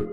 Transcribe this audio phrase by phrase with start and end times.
[0.00, 0.06] Hi,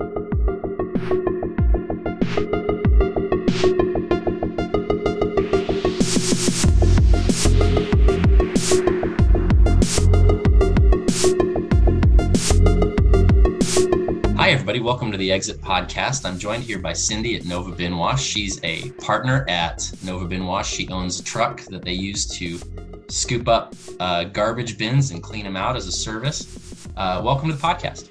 [14.49, 14.81] everybody.
[14.81, 16.26] Welcome to the Exit Podcast.
[16.26, 18.22] I'm joined here by Cindy at Nova Bin Wash.
[18.22, 20.70] She's a partner at Nova Bin Wash.
[20.70, 22.60] She owns a truck that they use to
[23.08, 26.90] scoop up uh, garbage bins and clean them out as a service.
[26.98, 28.10] Uh, welcome to the podcast.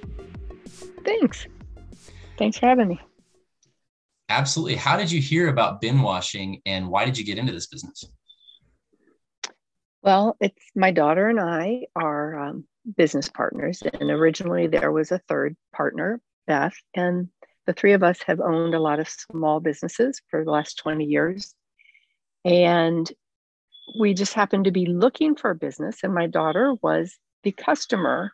[1.05, 1.47] Thanks.
[2.39, 3.01] Thanks for having me.
[4.29, 4.77] Absolutely.
[4.77, 8.05] How did you hear about bin washing and why did you get into this business?
[10.03, 12.65] Well, it's my daughter and I are um,
[12.97, 17.29] business partners, and originally there was a third partner, Beth, and
[17.67, 21.05] the three of us have owned a lot of small businesses for the last 20
[21.05, 21.55] years.
[22.45, 23.11] And
[23.99, 28.33] we just happened to be looking for a business, and my daughter was the customer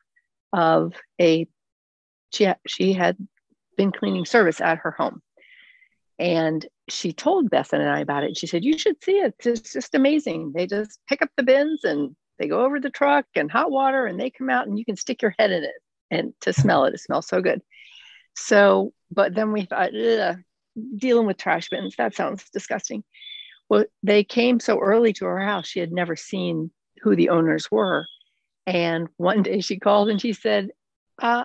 [0.52, 1.46] of a
[2.34, 3.16] she, she had
[3.76, 5.20] been cleaning service at her home.
[6.18, 8.36] And she told Beth and I about it.
[8.36, 9.34] She said, You should see it.
[9.44, 10.52] It's just amazing.
[10.54, 14.06] They just pick up the bins and they go over the truck and hot water
[14.06, 15.74] and they come out and you can stick your head in it
[16.10, 16.94] and to smell it.
[16.94, 17.62] It smells so good.
[18.34, 19.90] So, but then we thought,
[20.96, 23.04] dealing with trash bins, that sounds disgusting.
[23.68, 26.70] Well, they came so early to her house, she had never seen
[27.02, 28.06] who the owners were.
[28.66, 30.70] And one day she called and she said,
[31.20, 31.44] uh,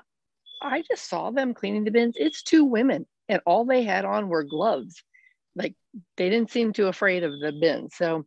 [0.62, 2.16] I just saw them cleaning the bins.
[2.18, 5.04] It's two women, and all they had on were gloves.
[5.56, 5.76] Like
[6.18, 7.96] they didn't seem too afraid of the bins.
[7.96, 8.26] So,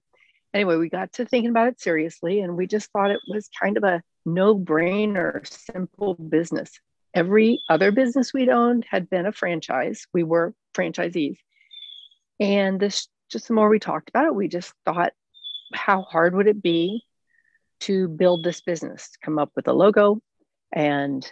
[0.55, 3.77] anyway, we got to thinking about it seriously, and we just thought it was kind
[3.77, 6.71] of a no brainer, simple business.
[7.15, 10.07] Every other business we'd owned had been a franchise.
[10.13, 11.39] We were franchisees.
[12.39, 15.13] And this, just the more we talked about it, we just thought,
[15.75, 17.05] how hard would it be
[17.81, 20.21] to build this business, come up with a logo
[20.73, 21.31] and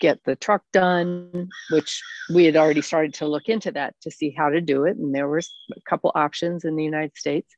[0.00, 4.30] get the truck done, which we had already started to look into that to see
[4.30, 4.96] how to do it.
[4.96, 7.54] And there was a couple options in the United States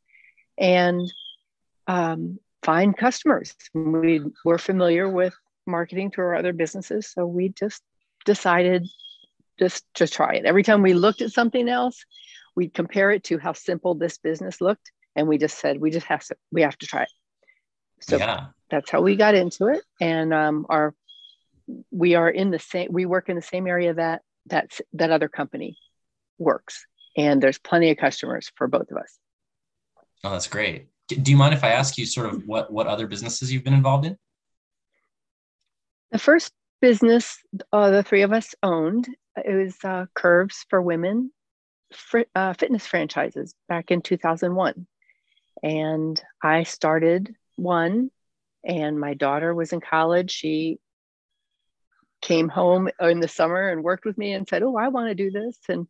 [0.59, 1.13] and
[1.87, 3.55] um, find customers.
[3.75, 5.35] We were familiar with
[5.67, 7.11] marketing to our other businesses.
[7.13, 7.83] So we just
[8.25, 8.87] decided
[9.59, 10.45] just to try it.
[10.45, 12.05] Every time we looked at something else,
[12.57, 14.93] we'd compare it to how simple this business looked.
[15.17, 17.09] And we just said, we just have to, we have to try it.
[18.01, 18.47] So yeah.
[18.71, 19.83] that's how we got into it.
[20.01, 20.95] And um, our
[21.91, 25.29] we are in the same we work in the same area that that's that other
[25.29, 25.77] company
[26.39, 26.85] works.
[27.17, 29.19] And there's plenty of customers for both of us.
[30.25, 30.87] Oh that's great.
[31.09, 33.75] Do you mind if i ask you sort of what what other businesses you've been
[33.75, 34.17] involved in?
[36.13, 37.37] The first business
[37.73, 41.31] uh, the three of us owned it was uh, curves for women
[41.93, 44.87] fr- uh, fitness franchises back in 2001
[45.63, 48.11] and i started one
[48.65, 50.31] and my daughter was in college.
[50.31, 50.79] She
[52.21, 55.15] came home in the summer and worked with me and said, "Oh, I want to
[55.15, 55.87] do this." And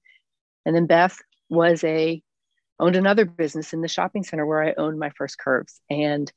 [0.64, 1.18] and then Beth
[1.48, 2.22] was a
[2.78, 6.30] owned another business in the shopping center where I owned my first curves, and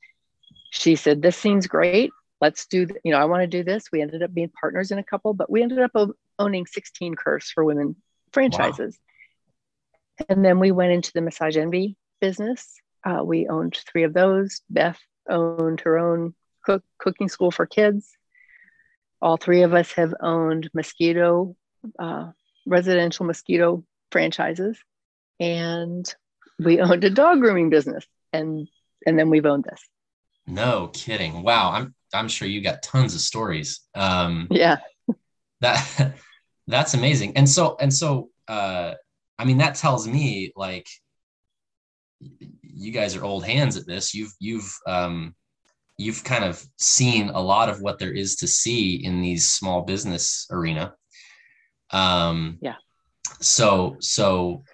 [0.70, 2.10] she said, "This seems great.
[2.40, 2.86] Let's do.
[3.04, 5.34] you know, I want to do this." We ended up being partners in a couple,
[5.34, 5.92] but we ended up
[6.38, 7.96] owning 16 curves for women
[8.32, 8.98] franchises.
[10.18, 10.26] Wow.
[10.28, 12.74] And then we went into the Massage Envy business.
[13.04, 14.62] Uh, we owned three of those.
[14.70, 16.34] Beth owned her own
[16.64, 18.16] cook, cooking school for kids
[19.24, 21.56] all three of us have owned mosquito,
[21.98, 22.30] uh,
[22.66, 24.78] residential mosquito franchises,
[25.40, 26.14] and
[26.62, 28.68] we owned a dog grooming business, and
[29.06, 29.80] and then we've owned this.
[30.46, 31.42] No kidding!
[31.42, 33.80] Wow, I'm I'm sure you got tons of stories.
[33.94, 34.76] Um, yeah,
[35.62, 36.14] that
[36.66, 37.36] that's amazing.
[37.38, 38.92] And so and so, uh,
[39.38, 40.86] I mean, that tells me like
[42.62, 44.14] you guys are old hands at this.
[44.14, 45.34] You've you've um,
[45.96, 49.82] you've kind of seen a lot of what there is to see in these small
[49.82, 50.94] business arena.
[51.90, 52.74] Um, yeah.
[53.40, 54.64] So so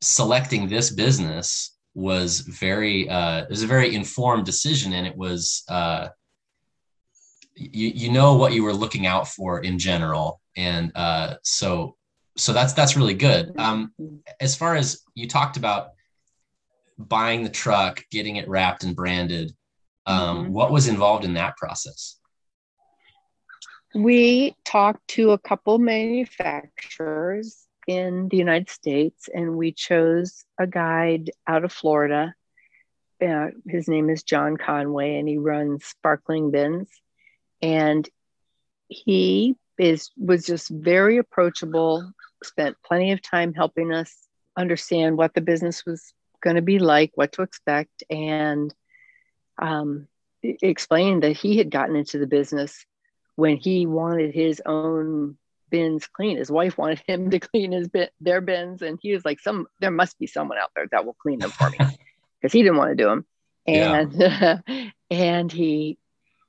[0.00, 5.64] selecting this business was very uh, it was a very informed decision, and it was
[5.68, 6.08] uh,
[7.54, 11.96] you you know what you were looking out for in general, and uh, so
[12.36, 13.52] so that's that's really good.
[13.58, 13.92] Um,
[14.40, 15.90] as far as you talked about
[16.98, 19.54] buying the truck, getting it wrapped and branded
[20.06, 20.52] um, mm-hmm.
[20.52, 22.18] What was involved in that process?
[23.94, 31.30] We talked to a couple manufacturers in the United States, and we chose a guide
[31.46, 32.34] out of Florida.
[33.20, 36.88] Uh, his name is John Conway, and he runs Sparkling Bins.
[37.60, 38.08] And
[38.88, 42.12] he is was just very approachable.
[42.42, 44.12] Spent plenty of time helping us
[44.56, 46.12] understand what the business was
[46.42, 48.74] going to be like, what to expect, and
[49.58, 50.08] um,
[50.42, 52.84] explained that he had gotten into the business
[53.36, 55.36] when he wanted his own
[55.70, 56.36] bins clean.
[56.36, 59.66] His wife wanted him to clean his bin, their bins, and he was like, "Some
[59.80, 61.78] there must be someone out there that will clean them for me,"
[62.40, 63.26] because he didn't want to do them.
[63.66, 64.60] And yeah.
[65.10, 65.98] and he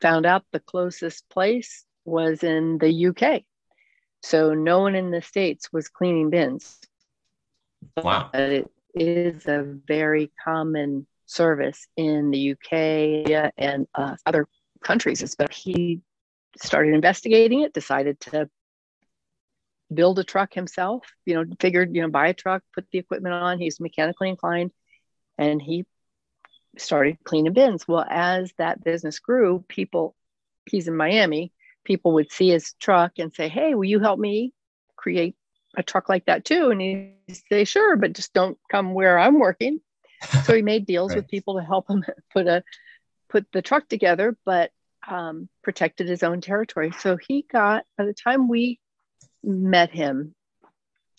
[0.02, 3.44] found out the closest place was in the UK.
[4.22, 6.80] So no one in the states was cleaning bins.
[7.98, 8.30] Wow.
[8.32, 14.48] But it is a very common service in the UK and uh, other
[14.84, 15.22] countries.
[15.22, 16.02] Especially, he
[16.58, 18.50] started investigating it, decided to
[19.94, 21.06] build a truck himself.
[21.26, 23.60] You know, figured you know buy a truck, put the equipment on.
[23.60, 24.72] He's mechanically inclined,
[25.38, 25.86] and he
[26.78, 27.88] started cleaning bins.
[27.88, 30.16] Well, as that business grew, people,
[30.66, 31.52] he's in Miami,
[31.84, 34.54] people would see his truck and say, Hey, will you help me
[34.96, 35.36] create
[35.76, 36.70] a truck like that too?
[36.70, 39.80] And he'd say, Sure, but just don't come where I'm working.
[40.46, 41.18] So he made deals right.
[41.18, 42.04] with people to help him
[42.34, 42.64] put a
[43.30, 44.72] put the truck together, but
[45.08, 46.92] um, protected his own territory.
[47.00, 48.80] So he got by the time we
[49.44, 50.36] met him,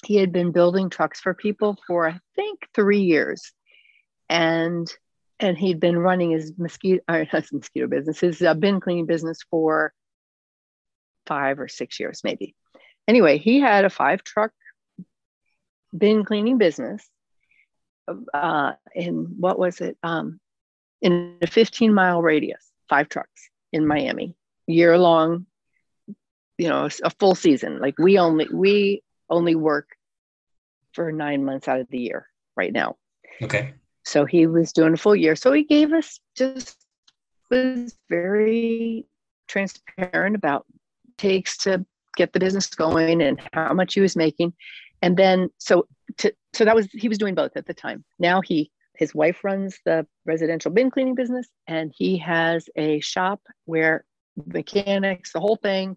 [0.05, 3.53] he had been building trucks for people for I think three years,
[4.29, 4.91] and
[5.41, 9.39] and he'd been running his mosquito or his mosquito business, his uh, bin cleaning business
[9.51, 9.93] for
[11.27, 12.55] five or six years, maybe.
[13.07, 14.53] Anyway, he had a five truck
[15.97, 17.09] bin cleaning business
[18.33, 19.97] uh, in what was it?
[20.03, 20.41] Um,
[21.01, 24.35] in a 15 mile radius, five trucks in Miami,
[24.67, 25.47] year long,
[26.59, 27.81] you know, a full season.
[27.81, 29.89] Like we only we only work
[30.93, 32.97] for nine months out of the year right now.
[33.43, 33.75] Okay.
[34.05, 35.35] So he was doing a full year.
[35.35, 36.85] So he gave us just
[37.51, 39.07] was very
[39.49, 40.67] transparent about
[41.19, 41.85] takes to
[42.17, 44.53] get the business going and how much he was making.
[45.05, 45.87] And then so
[46.19, 48.05] to, so that was he was doing both at the time.
[48.19, 53.41] Now he his wife runs the residential bin cleaning business and he has a shop
[53.67, 54.05] where
[54.47, 55.97] mechanics, the whole thing,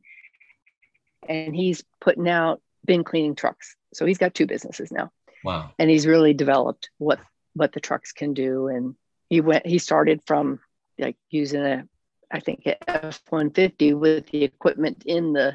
[1.30, 3.76] and he's putting out bin cleaning trucks.
[3.94, 5.12] So he's got two businesses now.
[5.44, 5.72] Wow.
[5.80, 7.20] And he's really developed what
[7.54, 8.68] what the trucks can do.
[8.68, 8.96] And
[9.30, 10.60] he went, he started from
[11.00, 11.88] like using a,
[12.30, 15.54] I think F one fifty with the equipment in the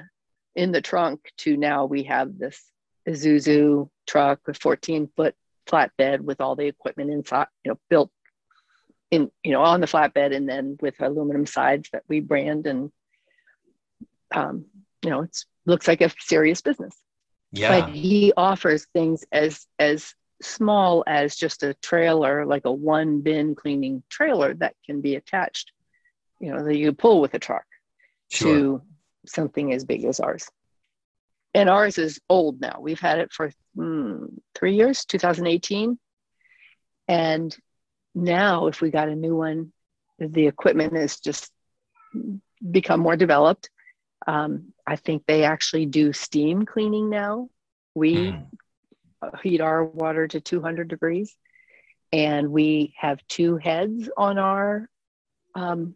[0.54, 2.71] in the trunk to now we have this
[3.08, 5.34] Isuzu truck with 14 foot
[5.66, 8.10] flatbed with all the equipment inside, you know, built
[9.10, 12.90] in, you know, on the flatbed and then with aluminum sides that we brand and,
[14.34, 14.64] um,
[15.02, 16.94] you know, it's looks like a serious business.
[17.52, 17.80] Yeah.
[17.80, 23.54] But he offers things as as small as just a trailer, like a one bin
[23.54, 25.72] cleaning trailer that can be attached,
[26.40, 27.64] you know, that you pull with a truck
[28.30, 28.54] sure.
[28.54, 28.82] to
[29.26, 30.48] something as big as ours.
[31.54, 32.78] And ours is old now.
[32.80, 35.98] We've had it for mm, three years, 2018.
[37.08, 37.56] And
[38.14, 39.72] now, if we got a new one,
[40.18, 41.50] the equipment has just
[42.70, 43.70] become more developed.
[44.26, 47.48] Um, I think they actually do steam cleaning now.
[47.94, 48.46] We mm
[49.42, 51.36] heat our water to 200 degrees.
[52.12, 54.88] And we have two heads on our
[55.54, 55.94] um,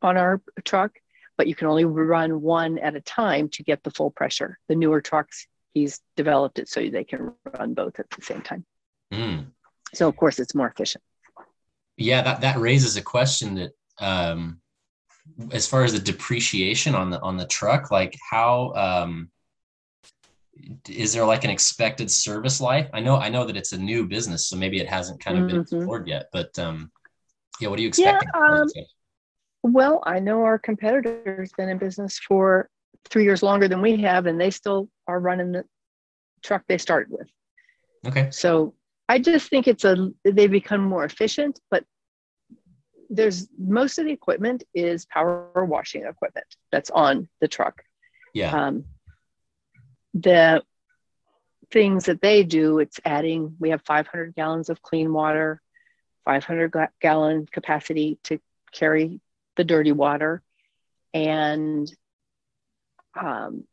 [0.00, 0.92] on our truck,
[1.38, 4.58] but you can only run one at a time to get the full pressure.
[4.68, 8.66] The newer trucks, he's developed it so they can run both at the same time.
[9.12, 9.46] Mm.
[9.94, 11.02] So of course, it's more efficient.
[11.96, 14.60] Yeah, that that raises a question that um,
[15.52, 19.30] as far as the depreciation on the on the truck, like how um,
[20.88, 22.88] is there like an expected service life?
[22.92, 25.46] I know I know that it's a new business, so maybe it hasn't kind of
[25.46, 25.76] been mm-hmm.
[25.76, 26.26] explored yet.
[26.32, 26.90] But um,
[27.60, 28.28] yeah, what are you expecting?
[28.34, 28.68] Yeah, um,
[29.62, 32.68] well, I know our competitor's been in business for
[33.08, 35.64] three years longer than we have, and they still are running the
[36.42, 37.28] truck they started with.
[38.06, 38.28] Okay.
[38.30, 38.74] So
[39.08, 41.84] I just think it's a they become more efficient, but
[43.10, 47.82] there's most of the equipment is power washing equipment that's on the truck.
[48.34, 48.52] Yeah.
[48.52, 48.84] Um,
[50.14, 50.62] the
[51.70, 55.60] things that they do, it's adding, we have 500 gallons of clean water,
[56.24, 58.38] 500 gallon capacity to
[58.72, 59.20] carry
[59.58, 60.42] the dirty water.
[61.12, 61.90] And,
[63.20, 63.64] um,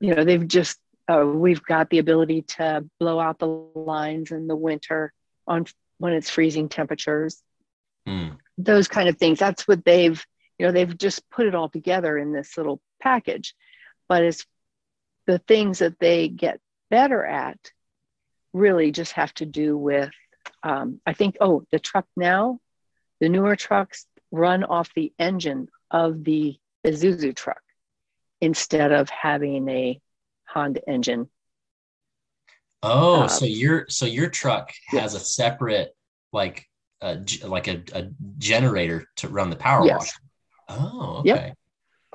[0.00, 4.46] you know, they've just, uh, we've got the ability to blow out the lines in
[4.46, 5.14] the winter
[5.46, 5.64] on
[5.96, 7.42] when it's freezing temperatures.
[8.06, 8.36] Mm.
[8.58, 9.38] Those kind of things.
[9.38, 10.22] That's what they've,
[10.58, 13.54] you know, they've just put it all together in this little package.
[14.08, 14.44] But it's
[15.26, 16.60] the things that they get
[16.90, 17.58] better at
[18.52, 20.10] really just have to do with
[20.62, 22.58] um, i think oh the truck now
[23.20, 26.56] the newer trucks run off the engine of the
[26.86, 27.60] isuzu truck
[28.40, 30.00] instead of having a
[30.44, 31.28] honda engine
[32.82, 35.14] oh um, so your so your truck has yes.
[35.14, 35.94] a separate
[36.32, 36.66] like
[37.02, 38.08] uh, like a, a
[38.38, 39.98] generator to run the power yes.
[39.98, 40.12] wash
[40.80, 41.58] oh okay yep.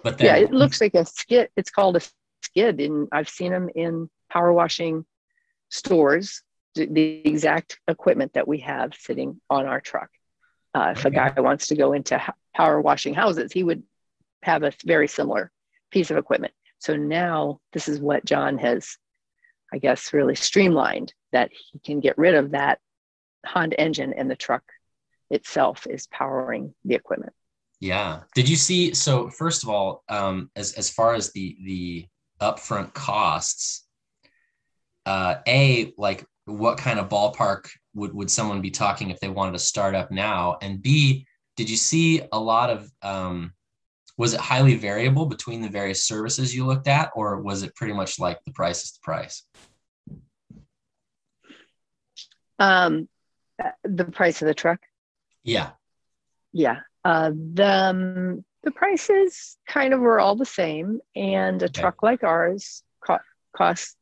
[0.03, 2.01] but then, yeah it looks like a skid it's called a
[2.45, 5.05] skid and I've seen them in power washing
[5.69, 6.41] stores,
[6.75, 10.09] the exact equipment that we have sitting on our truck.
[10.75, 12.21] Uh, if a guy wants to go into
[12.53, 13.81] power washing houses, he would
[14.43, 15.49] have a very similar
[15.89, 16.53] piece of equipment.
[16.79, 18.97] So now this is what John has,
[19.73, 22.79] I guess, really streamlined that he can get rid of that
[23.45, 24.63] Honda engine and the truck
[25.29, 27.31] itself is powering the equipment.
[27.79, 28.23] Yeah.
[28.35, 28.93] Did you see?
[28.93, 32.07] So first of all, um, as as far as the the
[32.41, 33.85] upfront costs,
[35.05, 39.53] uh, a like what kind of ballpark would would someone be talking if they wanted
[39.53, 40.57] to start up now?
[40.61, 41.25] And B,
[41.55, 43.53] did you see a lot of um,
[44.17, 47.93] was it highly variable between the various services you looked at, or was it pretty
[47.93, 49.43] much like the price is the price?
[52.59, 53.09] Um,
[53.83, 54.79] the price of the truck.
[55.43, 55.71] Yeah.
[56.53, 56.79] Yeah.
[57.03, 61.81] Uh, the um, the prices kind of were all the same, and a okay.
[61.81, 63.19] truck like ours co-
[63.55, 63.95] costs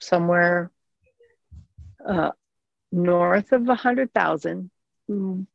[0.00, 0.70] somewhere
[2.06, 2.30] uh,
[2.90, 4.70] north of a hundred thousand.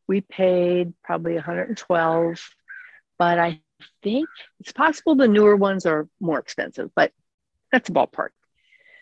[0.07, 2.39] We paid probably 112,
[3.19, 3.61] but I
[4.01, 4.27] think
[4.59, 7.11] it's possible the newer ones are more expensive, but
[7.71, 8.29] that's a ballpark.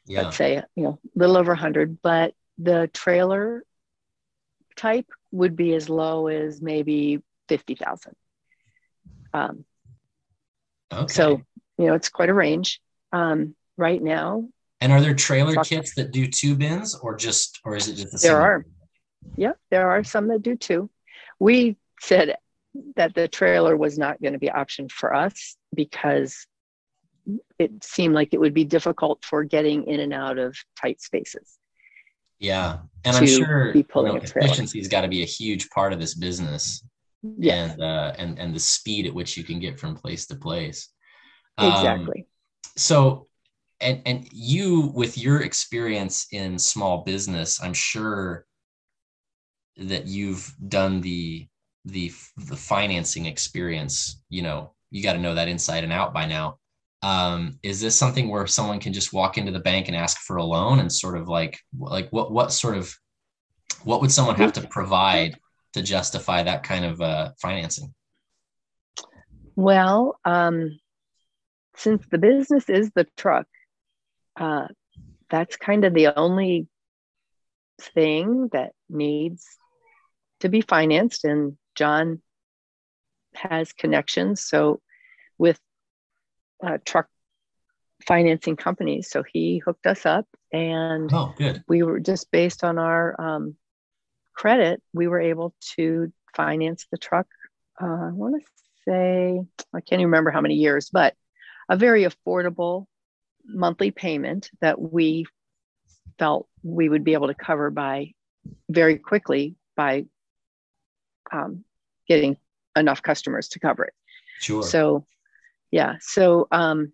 [0.05, 0.23] Yeah.
[0.23, 3.63] Let's say you know a little over 100, but the trailer
[4.75, 8.13] type would be as low as maybe 50,000.
[9.33, 9.65] Um,
[10.91, 11.13] okay.
[11.13, 11.41] So,
[11.77, 14.47] you know, it's quite a range um, right now.
[14.81, 17.95] And are there trailer truck- kits that do two bins or just, or is it
[17.95, 18.31] just the same?
[18.31, 18.65] There are.
[19.37, 20.89] Yeah, there are some that do two.
[21.39, 22.37] We said
[22.95, 26.47] that the trailer was not going to be option for us because
[27.59, 31.59] it seemed like it would be difficult for getting in and out of tight spaces.
[32.39, 36.15] Yeah, and I'm sure you know, efficiency's got to be a huge part of this
[36.15, 36.83] business.
[37.21, 40.35] Yeah, and uh, and and the speed at which you can get from place to
[40.35, 40.89] place.
[41.59, 42.25] Um, exactly.
[42.75, 43.27] So,
[43.81, 48.45] and and you with your experience in small business, I'm sure
[49.77, 51.47] that you've done the
[51.85, 54.21] the the financing experience.
[54.29, 56.59] You know, you got to know that inside and out by now
[57.03, 60.37] um, is this something where someone can just walk into the bank and ask for
[60.37, 62.95] a loan and sort of like like what what sort of
[63.83, 65.37] what would someone have to provide
[65.73, 67.93] to justify that kind of uh, financing
[69.55, 70.77] well um,
[71.75, 73.47] since the business is the truck
[74.41, 74.67] uh,
[75.29, 76.67] that's kind of the only
[77.79, 79.45] thing that needs
[80.39, 82.21] to be financed and john
[83.33, 84.81] has connections so
[85.37, 85.59] with
[86.63, 87.07] uh, truck
[88.05, 89.09] financing companies.
[89.09, 91.63] So he hooked us up, and oh, good.
[91.67, 93.55] we were just based on our um,
[94.33, 97.27] credit, we were able to finance the truck.
[97.81, 98.47] Uh, I want to
[98.87, 99.41] say
[99.73, 101.15] I can't even remember how many years, but
[101.69, 102.85] a very affordable
[103.45, 105.25] monthly payment that we
[106.17, 108.13] felt we would be able to cover by
[108.69, 110.05] very quickly by
[111.31, 111.63] um,
[112.07, 112.37] getting
[112.75, 113.93] enough customers to cover it.
[114.39, 114.63] Sure.
[114.63, 115.05] So
[115.71, 116.91] yeah so um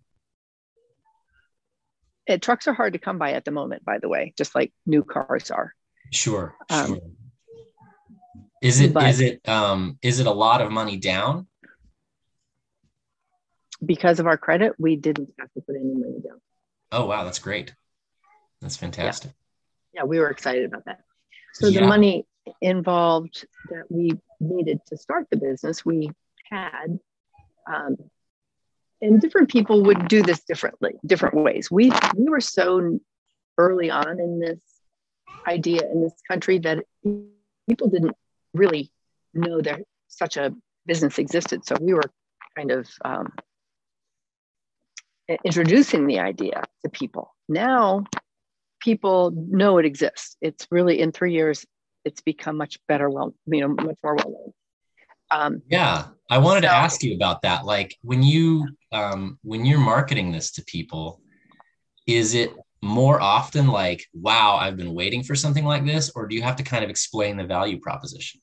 [2.27, 4.71] it, trucks are hard to come by at the moment by the way just like
[4.85, 5.73] new cars are
[6.11, 6.99] sure, um, sure.
[8.61, 11.47] is it but, is it um is it a lot of money down
[13.85, 16.39] because of our credit we didn't have to put any money down
[16.91, 17.73] oh wow that's great
[18.61, 19.31] that's fantastic
[19.93, 21.01] yeah, yeah we were excited about that
[21.53, 21.81] so yeah.
[21.81, 22.25] the money
[22.61, 26.09] involved that we needed to start the business we
[26.49, 26.99] had
[27.71, 27.97] um,
[29.01, 31.69] and different people would do this differently, different ways.
[31.69, 32.99] We we were so
[33.57, 34.59] early on in this
[35.47, 36.83] idea in this country that
[37.69, 38.15] people didn't
[38.53, 38.91] really
[39.33, 40.53] know that such a
[40.85, 41.65] business existed.
[41.65, 42.09] So we were
[42.55, 43.33] kind of um,
[45.43, 47.33] introducing the idea to people.
[47.49, 48.05] Now
[48.79, 50.37] people know it exists.
[50.41, 51.65] It's really in three years,
[52.05, 54.53] it's become much better, well, you know, much more well known.
[55.29, 57.65] Um, yeah, I wanted so, to ask you about that.
[57.65, 61.21] Like when you um, when you're marketing this to people,
[62.05, 66.35] is it more often like, "Wow, I've been waiting for something like this," or do
[66.35, 68.39] you have to kind of explain the value proposition?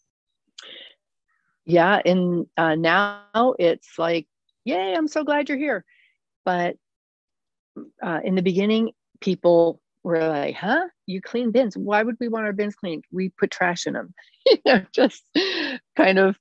[1.65, 4.27] Yeah, and uh, now it's like,
[4.65, 5.87] "Yay, I'm so glad you're here,"
[6.45, 6.77] but
[8.03, 10.87] uh, in the beginning, people were like, "Huh?
[11.07, 11.77] You clean bins?
[11.77, 13.05] Why would we want our bins cleaned?
[13.13, 14.15] We put trash in them."
[14.47, 15.23] you know, just
[15.97, 16.39] kind of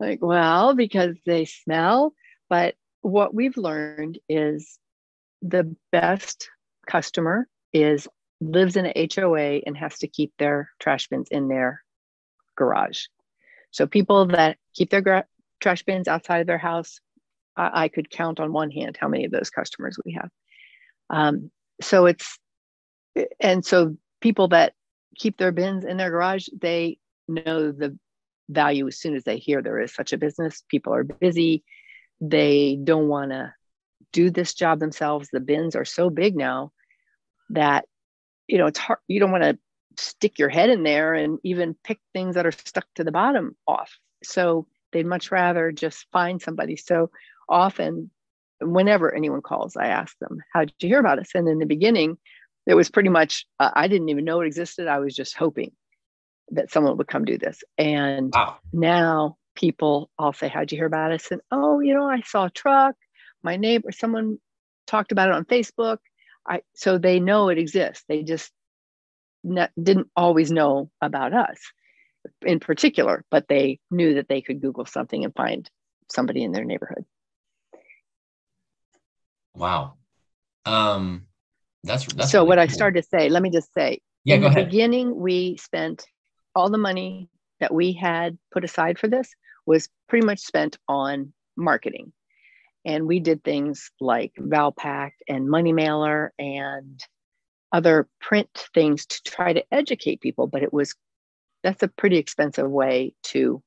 [0.00, 2.14] like, well, because they smell.
[2.48, 4.78] But what we've learned is
[5.42, 6.50] the best
[6.86, 8.08] customer is
[8.40, 11.82] lives in a HOA and has to keep their trash bins in their
[12.56, 13.04] garage.
[13.70, 15.26] So people that keep their gra-
[15.60, 17.00] trash bins outside of their house,
[17.56, 20.30] I-, I could count on one hand how many of those customers we have.
[21.10, 22.38] Um, so it's,
[23.40, 24.72] and so people that
[25.16, 27.98] keep their bins in their garage, they know the
[28.48, 30.62] value as soon as they hear there is such a business.
[30.68, 31.64] People are busy.
[32.20, 33.54] They don't want to
[34.12, 35.28] do this job themselves.
[35.32, 36.72] The bins are so big now
[37.50, 37.84] that,
[38.46, 38.98] you know, it's hard.
[39.08, 39.58] You don't want to
[39.98, 43.56] stick your head in there and even pick things that are stuck to the bottom
[43.66, 43.98] off.
[44.22, 46.76] So they'd much rather just find somebody.
[46.76, 47.10] So
[47.48, 48.10] often,
[48.60, 51.30] whenever anyone calls, I ask them, How did you hear about us?
[51.34, 52.18] And in the beginning,
[52.66, 54.86] it was pretty much, uh, I didn't even know it existed.
[54.86, 55.72] I was just hoping
[56.50, 57.62] that someone would come do this.
[57.78, 58.58] And wow.
[58.72, 61.30] now people, I'll say, How'd you hear about us?
[61.30, 62.94] And oh, you know, I saw a truck.
[63.42, 64.38] My neighbor, someone
[64.86, 65.98] talked about it on Facebook.
[66.48, 68.04] I, so they know it exists.
[68.08, 68.50] They just
[69.44, 71.58] didn't always know about us
[72.42, 75.68] in particular, but they knew that they could Google something and find
[76.10, 77.04] somebody in their neighborhood.
[79.54, 79.94] Wow.
[80.64, 81.26] Um,
[81.84, 82.62] that's, that's so really what cool.
[82.62, 84.66] I started to say, let me just say, yeah, in the ahead.
[84.66, 86.06] beginning, we spent
[86.54, 87.28] all the money
[87.60, 89.34] that we had put aside for this
[89.66, 92.12] was pretty much spent on marketing.
[92.84, 97.00] And we did things like Valpak and Money Mailer and
[97.72, 100.94] other print things to try to educate people, but it was
[101.62, 103.62] that's a pretty expensive way to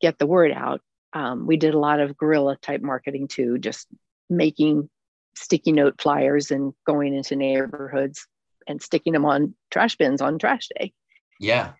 [0.00, 0.80] get the word out.
[1.12, 3.86] Um, we did a lot of guerrilla type marketing too, just
[4.36, 4.88] making
[5.34, 8.26] sticky note flyers and going into neighborhoods
[8.66, 10.92] and sticking them on trash bins on trash day.
[11.40, 11.72] Yeah.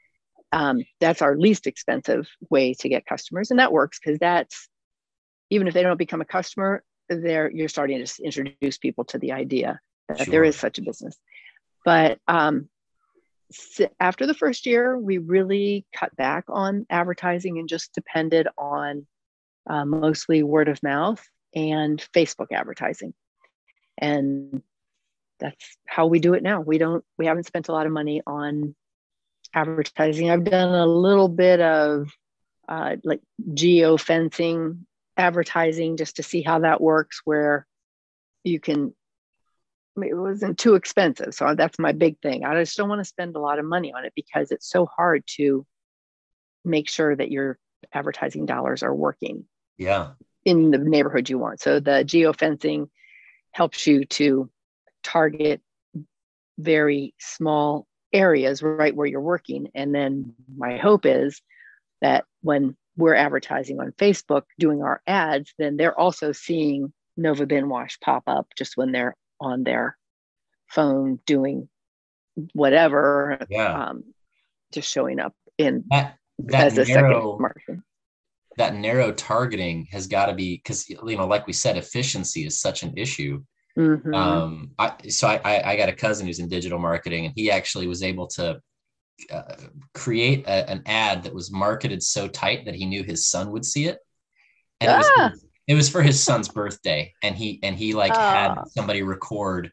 [0.53, 3.51] Um, that's our least expensive way to get customers.
[3.51, 4.69] And that works because that's
[5.51, 9.33] even if they don't become a customer, there you're starting to introduce people to the
[9.33, 10.27] idea that sure.
[10.27, 11.19] there is such a business.
[11.85, 12.69] But um,
[14.01, 19.07] after the first year, we really cut back on advertising and just depended on
[19.69, 21.23] uh, mostly word of mouth
[21.55, 23.15] and Facebook advertising.
[23.99, 24.63] And
[25.39, 26.61] that's how we do it now.
[26.61, 28.75] We don't, we haven't spent a lot of money on
[29.55, 30.31] advertising.
[30.31, 32.09] I've done a little bit of
[32.69, 33.21] uh, like
[33.55, 34.87] geo fencing
[35.17, 37.67] advertising just to see how that works, where
[38.45, 38.95] you can
[39.97, 41.35] it wasn't too expensive.
[41.35, 42.45] So that's my big thing.
[42.45, 44.87] I just don't want to spend a lot of money on it because it's so
[44.87, 45.67] hard to
[46.65, 47.59] make sure that your
[47.93, 49.45] advertising dollars are working.
[49.77, 50.13] Yeah.
[50.45, 51.61] In the neighborhood you want.
[51.61, 52.89] So the geofencing
[53.53, 54.51] helps you to
[55.03, 55.61] target
[56.59, 59.69] very small areas right where you're working.
[59.75, 61.41] And then my hope is
[62.01, 67.69] that when we're advertising on Facebook doing our ads, then they're also seeing Nova Bin
[67.69, 69.97] Wash pop up just when they're on their
[70.69, 71.69] phone doing
[72.55, 73.89] whatever yeah.
[73.89, 74.05] um,
[74.73, 77.83] just showing up in that, that as a narrow, second marketing
[78.57, 82.61] that narrow targeting has got to be because you know like we said efficiency is
[82.61, 83.43] such an issue
[83.79, 84.15] mm-hmm.
[84.15, 87.87] um I, so I, I got a cousin who's in digital marketing and he actually
[87.87, 88.61] was able to
[89.31, 89.55] uh,
[89.95, 93.65] create a, an ad that was marketed so tight that he knew his son would
[93.65, 93.99] see it
[94.81, 94.97] and ah.
[94.97, 98.65] it was it was for his son's birthday, and he and he like had ah.
[98.65, 99.71] somebody record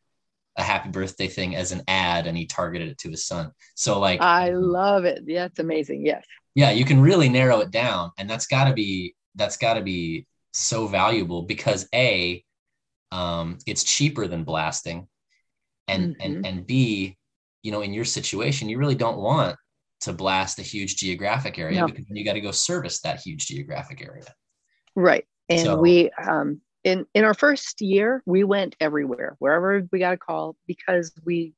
[0.57, 3.51] a happy birthday thing as an ad, and he targeted it to his son.
[3.75, 5.23] So like, I love it.
[5.25, 6.05] Yeah, it's amazing.
[6.05, 6.25] Yes.
[6.59, 9.81] Yeah, you can really narrow it down, and that's got to be that's got to
[9.81, 12.43] be so valuable because a,
[13.11, 15.07] um, it's cheaper than blasting,
[15.87, 16.21] and mm-hmm.
[16.21, 17.17] and and b,
[17.63, 19.55] you know, in your situation, you really don't want
[20.01, 21.87] to blast a huge geographic area no.
[21.87, 24.33] because you got to go service that huge geographic area.
[24.95, 25.79] Right and so.
[25.79, 30.55] we um, in in our first year we went everywhere wherever we got a call
[30.67, 31.53] because we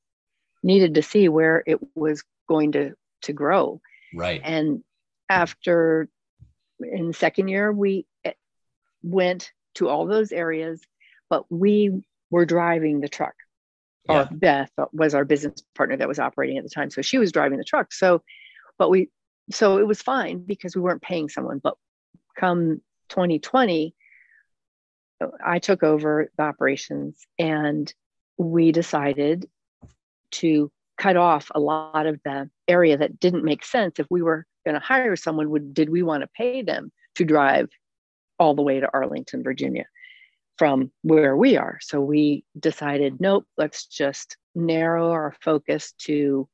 [0.64, 3.80] needed to see where it was going to to grow
[4.16, 4.84] right and
[5.32, 6.10] after
[6.80, 8.34] in the second year we eh,
[9.04, 10.82] went to all those areas
[11.30, 13.36] but we were driving the truck
[14.10, 14.24] yeah.
[14.24, 17.32] or beth was our business partner that was operating at the time so she was
[17.32, 18.22] driving the truck so
[18.78, 19.10] but we
[19.52, 21.76] so it was fine because we weren't paying someone but
[22.38, 23.94] come 2020,
[25.46, 27.94] I took over the operations and
[28.38, 29.48] we decided
[30.32, 34.00] to cut off a lot of the area that didn't make sense.
[34.00, 37.26] If we were going to hire someone, would did we want to pay them to
[37.26, 37.70] drive
[38.40, 39.86] all the way to Arlington, Virginia
[40.58, 41.80] from where we are?
[41.82, 46.48] So we decided, nope, let's just narrow our focus to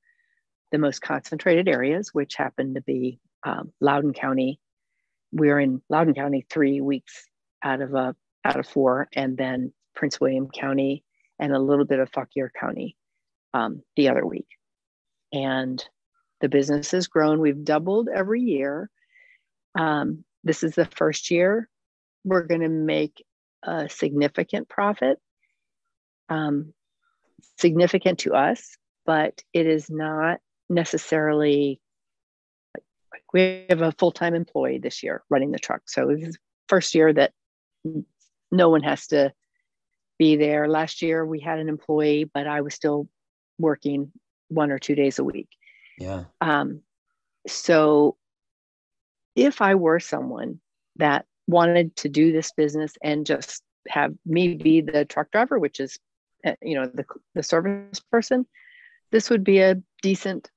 [0.71, 4.59] the most concentrated areas, which happen to be um, Loudoun County,
[5.31, 7.27] we are in Loudoun County three weeks
[7.63, 8.15] out of a
[8.45, 11.03] out of four, and then Prince William County
[11.39, 12.95] and a little bit of Fauquier County
[13.53, 14.47] um, the other week.
[15.33, 15.83] And
[16.41, 17.39] the business has grown.
[17.39, 18.89] We've doubled every year.
[19.77, 21.69] Um, this is the first year
[22.23, 23.23] we're going to make
[23.63, 25.19] a significant profit.
[26.29, 26.73] um,
[27.57, 31.79] significant to us, but it is not necessarily.
[33.33, 36.37] We have a full time employee this year running the truck, so this is
[36.69, 37.33] first year that
[38.51, 39.33] no one has to
[40.17, 40.67] be there.
[40.67, 43.07] Last year we had an employee, but I was still
[43.59, 44.11] working
[44.49, 45.49] one or two days a week.
[45.97, 46.25] Yeah.
[46.41, 46.81] Um,
[47.47, 48.17] so
[49.35, 50.59] if I were someone
[50.97, 55.79] that wanted to do this business and just have me be the truck driver, which
[55.79, 55.97] is,
[56.43, 57.05] eh, you know, the,
[57.35, 58.45] the service person,
[59.11, 60.49] this would be a decent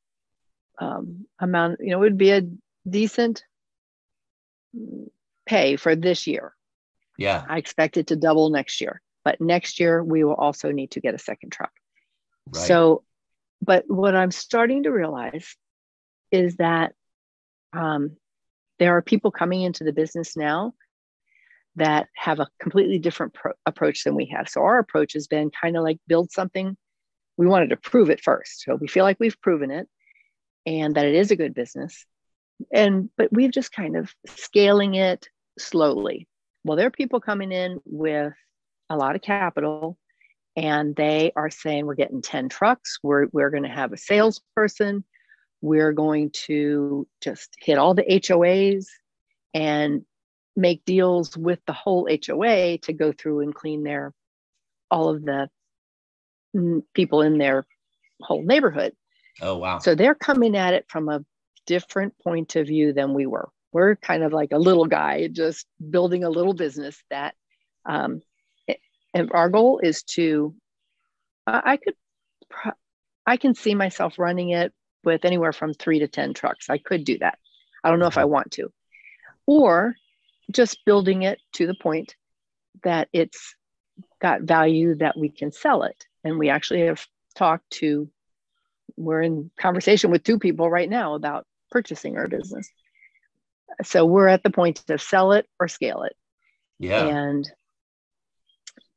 [0.79, 2.43] um, amount, you know, it would be a
[2.89, 3.45] decent
[5.47, 6.55] pay for this year.
[7.19, 7.45] Yeah.
[7.49, 11.01] I expect it to double next year, but next year we will also need to
[11.01, 11.73] get a second truck.
[12.47, 12.67] Right.
[12.67, 13.05] So,
[13.63, 15.57] but what I'm starting to realize
[16.31, 16.93] is that
[17.73, 18.17] um,
[18.79, 20.73] there are people coming into the business now
[21.77, 24.49] that have a completely different pro- approach than we have.
[24.49, 26.77] So our approach has been kind of like build something.
[27.37, 28.63] We wanted to prove it first.
[28.65, 29.87] So we feel like we've proven it
[30.67, 32.05] and that it is a good business.
[32.73, 36.27] And but we've just kind of scaling it slowly.
[36.65, 38.35] Well, there are people coming in with
[38.91, 39.97] a lot of capital
[40.61, 45.03] and they are saying we're getting 10 trucks, we're, we're going to have a salesperson,
[45.63, 48.85] we're going to just hit all the HOAs
[49.55, 50.05] and
[50.55, 54.13] make deals with the whole HOA to go through and clean their
[54.91, 55.49] all of the
[56.93, 57.67] people in their
[58.21, 58.93] whole neighborhood.
[59.41, 59.79] Oh wow.
[59.79, 61.25] So they're coming at it from a
[61.67, 63.49] different point of view than we were.
[63.73, 67.35] We're kind of like a little guy just building a little business that
[67.87, 68.21] um,
[69.15, 70.55] and our goal is to
[71.47, 71.95] I could
[73.27, 74.73] I can see myself running it
[75.05, 76.69] with anywhere from 3 to 10 trucks.
[76.69, 77.39] I could do that.
[77.83, 78.73] I don't know if I want to.
[79.47, 79.95] Or
[80.51, 82.17] just building it to the point
[82.83, 83.55] that it's
[84.21, 86.07] got value that we can sell it.
[86.25, 88.11] And we actually have talked to,
[88.97, 92.69] we're in conversation with two people right now about purchasing our business.
[93.85, 96.17] So we're at the point to sell it or scale it.
[96.79, 97.07] Yeah.
[97.07, 97.51] And,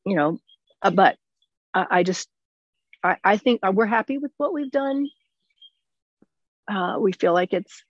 [0.05, 0.37] you know,
[0.81, 1.17] uh, but
[1.73, 2.27] I, I just,
[3.03, 5.07] I, I think uh, we're happy with what we've done.
[6.67, 7.83] Uh, we feel like it's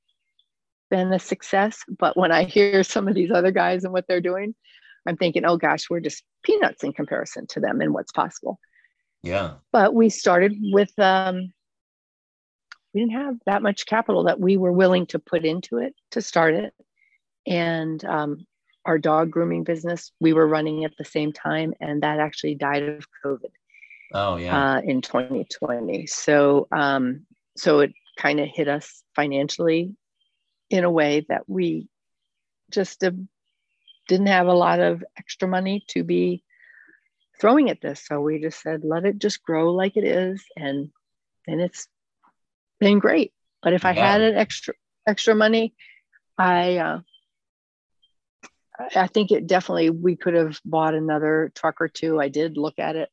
[0.90, 1.80] been a success.
[1.88, 4.56] But when I hear some of these other guys and what they're doing,
[5.06, 8.60] I'm thinking, oh gosh, we're just peanuts in comparison to them and what's possible.
[9.22, 9.56] Yeah.
[9.72, 11.54] But we started with, um,
[12.94, 16.22] we didn't have that much capital that we were willing to put into it to
[16.22, 16.74] start it.
[17.48, 18.46] And um,
[18.86, 22.84] our dog grooming business, we were running at the same time, and that actually died
[22.84, 23.52] of COVID.
[24.14, 24.76] Oh yeah.
[24.76, 26.06] Uh, in 2020.
[26.08, 27.26] So um,
[27.58, 29.96] so it kind of hit us financially
[30.70, 31.88] in a way that we
[32.72, 33.12] just uh,
[34.08, 36.44] didn't have a lot of extra money to be
[37.40, 38.06] throwing at this.
[38.06, 40.44] So we just said, let it just grow like it is.
[40.56, 40.90] And
[41.48, 41.88] and it's
[42.80, 43.34] been great.
[43.62, 44.74] But if I had an extra
[45.08, 45.74] extra money,
[46.38, 47.00] I uh,
[48.96, 52.20] I think it definitely we could have bought another truck or two.
[52.20, 53.10] I did look at it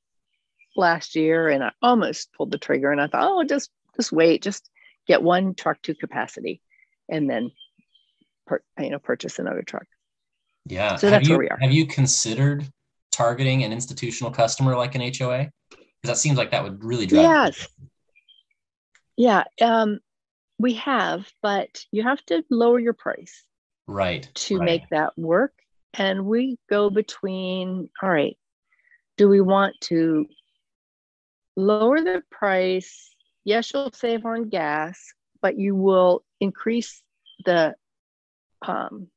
[0.77, 4.43] last year and I almost pulled the trigger and I thought, oh, just just wait,
[4.43, 4.71] just
[5.07, 6.63] get one truck to capacity
[7.09, 7.51] and then
[8.47, 9.87] per, you know purchase another truck.
[10.67, 10.97] Yeah.
[10.97, 11.59] So that's you, where we are.
[11.61, 12.67] Have you considered
[13.13, 15.51] targeting an institutional customer like an HOA?
[15.71, 17.23] Because that seems like that would really drive.
[17.23, 17.69] Yes.
[19.17, 19.45] Yeah.
[19.61, 20.01] Um,
[20.59, 23.45] we have, but you have to lower your price.
[23.91, 24.29] Right.
[24.33, 24.65] To right.
[24.65, 25.53] make that work.
[25.95, 28.39] And we go between, all right,
[29.17, 30.27] do we want to
[31.57, 33.11] lower the price?
[33.45, 37.03] Yes, you'll save on gas, but you will increase
[37.45, 37.75] the
[38.63, 39.09] um,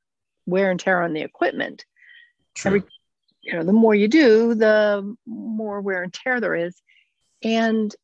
[0.47, 1.85] wear and tear on the equipment.
[2.55, 2.69] True.
[2.69, 2.83] Every,
[3.43, 6.75] you know, the more you do, the more wear and tear there is.
[7.43, 7.95] And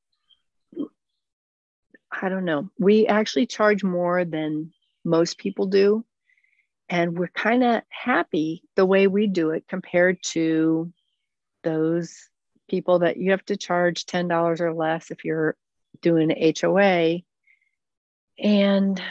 [2.11, 4.71] I don't know, we actually charge more than
[5.03, 6.05] most people do.
[6.89, 10.91] And we're kind of happy the way we do it compared to
[11.63, 12.29] those
[12.69, 15.55] people that you have to charge $10 or less if you're
[16.01, 17.19] doing an HOA.
[18.39, 19.01] And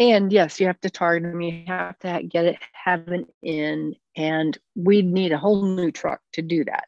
[0.00, 1.40] and yes, you have to target them.
[1.40, 6.20] You have to get it, have it in, and we'd need a whole new truck
[6.34, 6.84] to do that.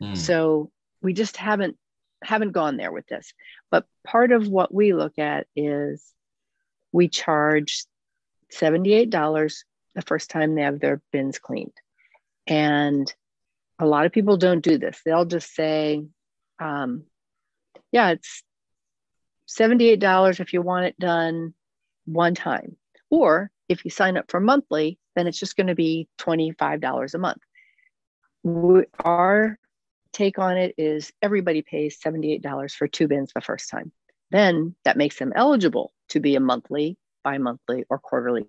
[0.00, 0.16] Mm.
[0.16, 0.70] So
[1.02, 1.76] we just haven't
[2.22, 3.32] haven't gone there with this.
[3.70, 6.02] But part of what we look at is
[6.92, 7.84] we charge
[8.52, 11.72] $78 the first time they have their bins cleaned.
[12.46, 13.12] And
[13.78, 15.00] a lot of people don't do this.
[15.04, 16.04] They'll just say,
[16.58, 17.04] um,
[17.92, 18.42] yeah, it's
[19.48, 21.54] $78 if you want it done
[22.04, 22.76] one time.
[23.10, 27.18] Or if you sign up for monthly, then it's just going to be $25 a
[27.18, 27.42] month.
[28.42, 29.58] We, our
[30.12, 33.92] take on it is everybody pays $78 for two bins the first time.
[34.30, 38.46] Then that makes them eligible to be a monthly, bi monthly, or quarterly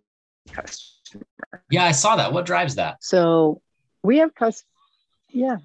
[0.52, 1.24] customer.
[1.72, 2.32] Yeah, I saw that.
[2.32, 2.98] What drives that?
[3.02, 3.62] So
[4.04, 4.66] we have customers.
[5.30, 5.58] Yeah.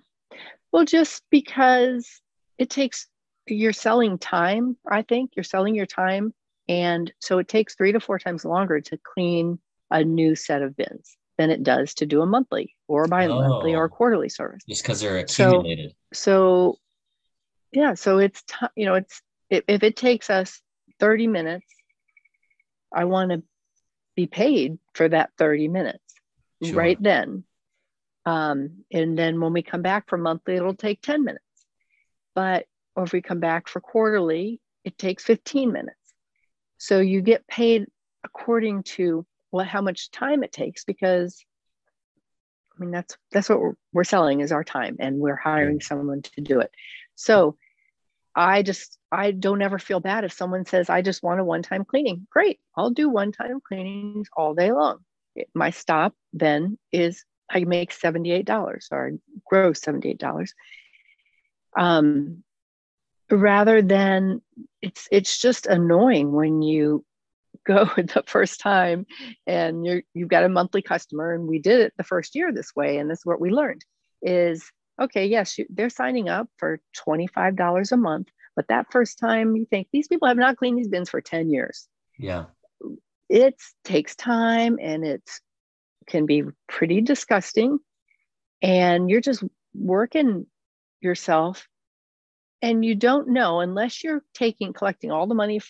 [0.72, 2.08] Well, just because
[2.56, 3.06] it takes,
[3.46, 6.32] you're selling time, I think you're selling your time.
[6.68, 9.58] And so it takes three to four times longer to clean
[9.90, 13.78] a new set of bins than it does to do a monthly or bi-monthly oh,
[13.78, 14.62] or quarterly service.
[14.66, 15.92] Just because they're accumulated.
[16.14, 16.78] So, so,
[17.72, 19.20] yeah, so it's t- you know it's
[19.50, 20.60] if, if it takes us
[21.00, 21.66] 30 minutes,
[22.94, 23.42] I want to
[24.16, 26.14] be paid for that 30 minutes
[26.62, 26.74] sure.
[26.74, 27.44] right then.
[28.24, 31.44] Um, and then when we come back for monthly, it'll take 10 minutes.
[32.34, 35.96] But or if we come back for quarterly, it takes 15 minutes.
[36.78, 37.86] So you get paid
[38.24, 41.44] according to what how much time it takes because
[42.76, 46.22] I mean that's that's what we're, we're selling is our time and we're hiring someone
[46.22, 46.70] to do it.
[47.14, 47.56] So
[48.34, 51.84] I just I don't ever feel bad if someone says I just want a one-time
[51.84, 52.26] cleaning.
[52.30, 55.00] Great, I'll do one-time cleanings all day long.
[55.54, 59.12] My stop then is I make $78 or
[59.44, 60.48] gross $78.
[61.76, 62.42] Um,
[63.30, 64.42] rather than
[64.82, 67.04] it's it's just annoying when you
[67.66, 69.06] go the first time
[69.46, 72.74] and you're you've got a monthly customer and we did it the first year this
[72.76, 73.84] way and this is what we learned
[74.20, 74.70] is
[75.00, 79.66] okay yes you, they're signing up for $25 a month but that first time you
[79.66, 81.88] think these people have not cleaned these bins for 10 years
[82.18, 82.44] yeah
[83.28, 85.22] it takes time and it
[86.06, 87.78] can be pretty disgusting
[88.60, 89.42] and you're just
[89.74, 90.46] working
[91.00, 91.66] yourself
[92.62, 95.60] and you don't know unless you're taking collecting all the money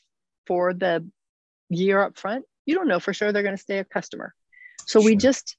[0.46, 1.08] for the
[1.70, 4.34] year up front, you don't know for sure they're going to stay a customer.
[4.86, 5.06] So sure.
[5.06, 5.56] we just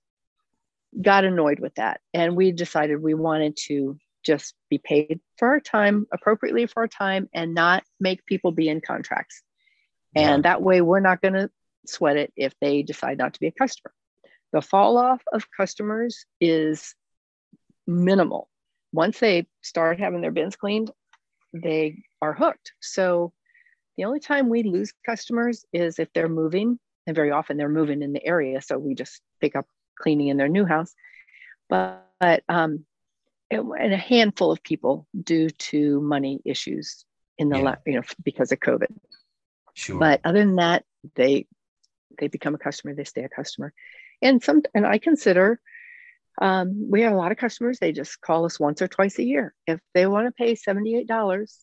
[1.01, 2.01] got annoyed with that.
[2.13, 6.87] And we decided we wanted to just be paid for our time appropriately for our
[6.87, 9.41] time and not make people be in contracts.
[10.15, 10.33] Yeah.
[10.33, 11.49] And that way we're not going to
[11.85, 13.93] sweat it if they decide not to be a customer.
[14.51, 16.95] The fall off of customers is
[17.87, 18.49] minimal.
[18.91, 20.91] Once they start having their bins cleaned,
[21.53, 22.71] they are hooked.
[22.79, 23.33] So
[23.97, 28.01] the only time we lose customers is if they're moving, and very often they're moving
[28.01, 28.61] in the area.
[28.61, 29.65] So we just pick up
[29.99, 30.93] cleaning in their new house.
[31.69, 32.85] But, but um,
[33.53, 37.05] and a handful of people due to money issues
[37.37, 37.75] in the yeah.
[37.85, 38.93] you know because of COVID.
[39.73, 39.99] Sure.
[39.99, 40.83] But other than that,
[41.15, 41.47] they
[42.19, 42.93] they become a customer.
[42.93, 43.73] They stay a customer,
[44.21, 45.59] and some and I consider
[46.41, 47.79] um, we have a lot of customers.
[47.79, 50.95] They just call us once or twice a year if they want to pay seventy
[50.95, 51.59] eight dollars.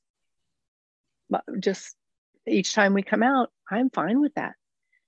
[1.61, 1.95] Just
[2.47, 4.55] each time we come out, I'm fine with that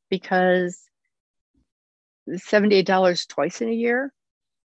[0.09, 0.79] because
[2.29, 4.12] $78 twice in a year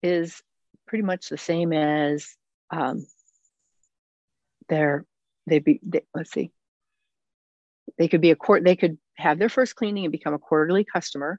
[0.02, 0.42] is
[0.86, 2.36] pretty much the same as
[2.70, 3.06] um,
[4.68, 5.04] their
[5.46, 6.50] they be they, let's see
[7.98, 10.84] they could be a court they could have their first cleaning and become a quarterly
[10.84, 11.38] customer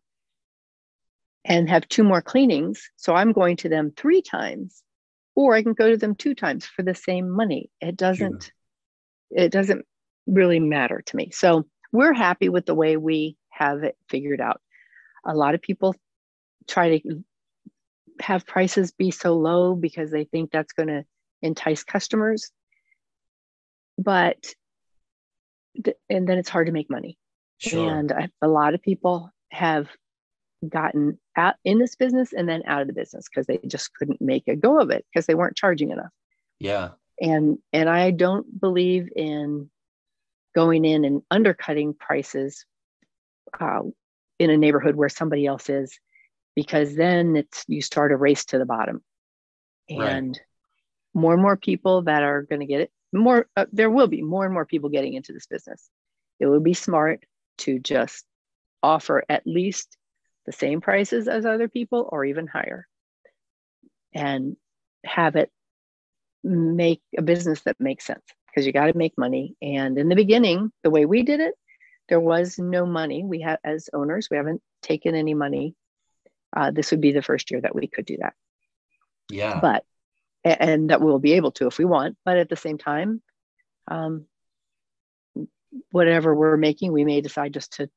[1.46, 4.82] and have two more cleanings so i'm going to them three times
[5.36, 8.52] or i can go to them two times for the same money it doesn't
[9.30, 9.86] it doesn't
[10.26, 11.32] really matter to me.
[11.32, 14.62] So we're happy with the way we have it figured out.
[15.26, 15.96] A lot of people
[16.68, 17.24] try to
[18.22, 21.06] have prices be so low because they think that's going to
[21.42, 22.52] entice customers.
[23.98, 24.54] But,
[26.10, 27.18] and then it's hard to make money.
[27.60, 27.90] Sure.
[27.90, 29.88] And I, a lot of people have
[30.68, 34.22] gotten out in this business and then out of the business because they just couldn't
[34.22, 36.12] make a go of it because they weren't charging enough.
[36.60, 36.90] Yeah.
[37.20, 39.70] And and I don't believe in
[40.56, 42.66] going in and undercutting prices
[43.60, 43.82] uh,
[44.40, 46.00] in a neighborhood where somebody else is,
[46.58, 49.04] because then it's you start a race to the bottom,
[49.88, 50.42] and right.
[51.14, 52.92] more and more people that are going to get it.
[53.14, 55.88] More, uh, there will be more and more people getting into this business.
[56.40, 57.24] It would be smart
[57.60, 58.26] to just
[58.82, 59.98] offer at least
[60.48, 62.88] the same prices as other people or even higher,
[64.12, 64.58] and
[65.06, 65.52] have it
[66.44, 69.56] make a business that makes sense because you got to make money.
[69.62, 71.54] And in the beginning, the way we did it,
[72.10, 73.24] there was no money.
[73.24, 75.76] We have, as owners, we haven't taken any money.
[76.58, 78.34] Uh, this would be the first year that we could do that.
[79.30, 79.60] Yeah.
[79.62, 79.84] But,
[80.44, 82.18] and that we'll be able to if we want.
[82.26, 83.22] But at the same time,
[83.88, 84.26] um,
[85.92, 87.90] whatever we're making, we may decide just to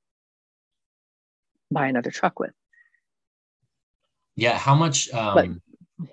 [1.70, 2.50] buy another truck with.
[4.36, 4.58] Yeah.
[4.58, 5.10] How much?
[5.10, 5.62] Um,
[5.98, 6.08] but,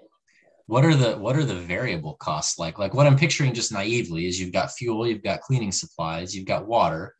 [0.67, 4.25] what are the what are the variable costs like like what i'm picturing just naively
[4.25, 7.15] is you've got fuel you've got cleaning supplies you've got water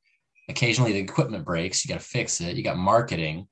[0.50, 3.48] occasionally the equipment breaks you got to fix it you got marketing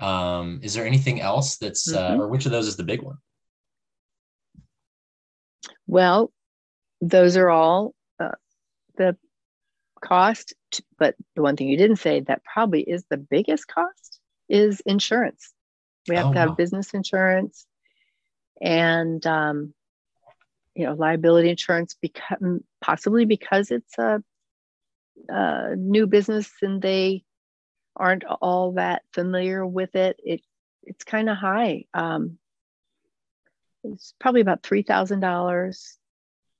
[0.00, 2.20] um, is there anything else that's uh, mm-hmm.
[2.20, 3.18] uh, or which of those is the big one
[5.86, 6.32] Well,
[7.00, 8.30] those are all uh,
[8.96, 9.16] the
[10.00, 10.54] cost,
[10.98, 15.52] but the one thing you didn't say that probably is the biggest cost is insurance.
[16.08, 16.54] We have oh, to have wow.
[16.54, 17.66] business insurance
[18.60, 19.74] and um,
[20.74, 22.38] you know liability insurance because
[22.80, 24.22] possibly because it's a,
[25.28, 27.24] a new business and they
[27.96, 30.18] aren't all that familiar with it.
[30.24, 30.42] It
[30.82, 31.84] it's kind of high.
[31.94, 32.38] Um,
[33.84, 35.98] it's probably about three thousand dollars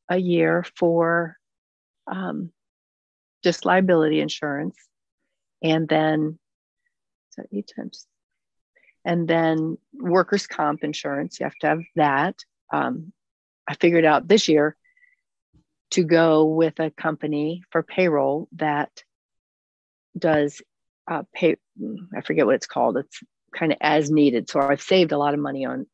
[0.09, 1.37] a year for
[2.07, 2.51] um,
[3.43, 4.77] just liability insurance,
[5.63, 6.39] and then
[7.31, 8.07] so eight times,
[9.05, 11.41] and then workers' comp insurance.
[11.41, 12.37] You have to have that.
[12.73, 13.13] Um,
[13.67, 14.77] I figured out this year
[15.93, 19.05] to go with a company for payroll that
[20.19, 20.63] does
[21.11, 21.57] uh, pay.
[22.17, 22.97] I forget what it's called.
[22.97, 23.21] It's
[23.55, 24.49] kind of as needed.
[24.49, 25.87] So I've saved a lot of money on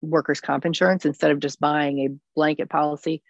[0.00, 3.22] workers' comp insurance instead of just buying a blanket policy.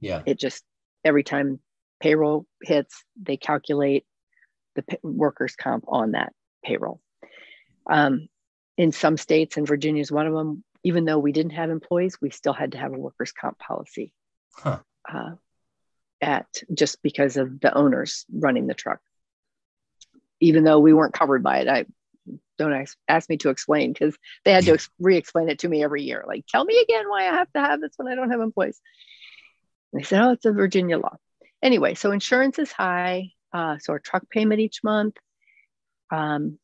[0.00, 0.22] Yeah.
[0.26, 0.64] It just
[1.04, 1.60] every time
[2.00, 4.04] payroll hits, they calculate
[4.74, 6.32] the workers' comp on that
[6.64, 7.00] payroll.
[7.88, 8.28] Um,
[8.76, 12.18] in some states, and Virginia is one of them, even though we didn't have employees,
[12.20, 14.12] we still had to have a workers' comp policy.
[14.54, 14.80] Huh.
[15.10, 15.32] Uh,
[16.20, 19.00] at just because of the owners running the truck.
[20.40, 21.86] Even though we weren't covered by it, I
[22.58, 26.02] don't ask, ask me to explain because they had to re-explain it to me every
[26.02, 26.24] year.
[26.26, 28.80] Like, tell me again why I have to have this when I don't have employees.
[29.92, 31.16] And they said, oh, it's a Virginia law.
[31.62, 33.30] Anyway, so insurance is high.
[33.52, 35.16] Uh, so our truck payment each month.
[36.10, 36.58] Um,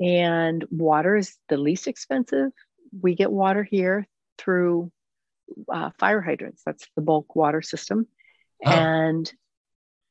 [0.00, 2.50] and water is the least expensive.
[3.00, 4.90] We get water here through
[5.72, 6.62] uh, fire hydrants.
[6.64, 8.06] That's the bulk water system.
[8.64, 8.70] Oh.
[8.70, 9.32] And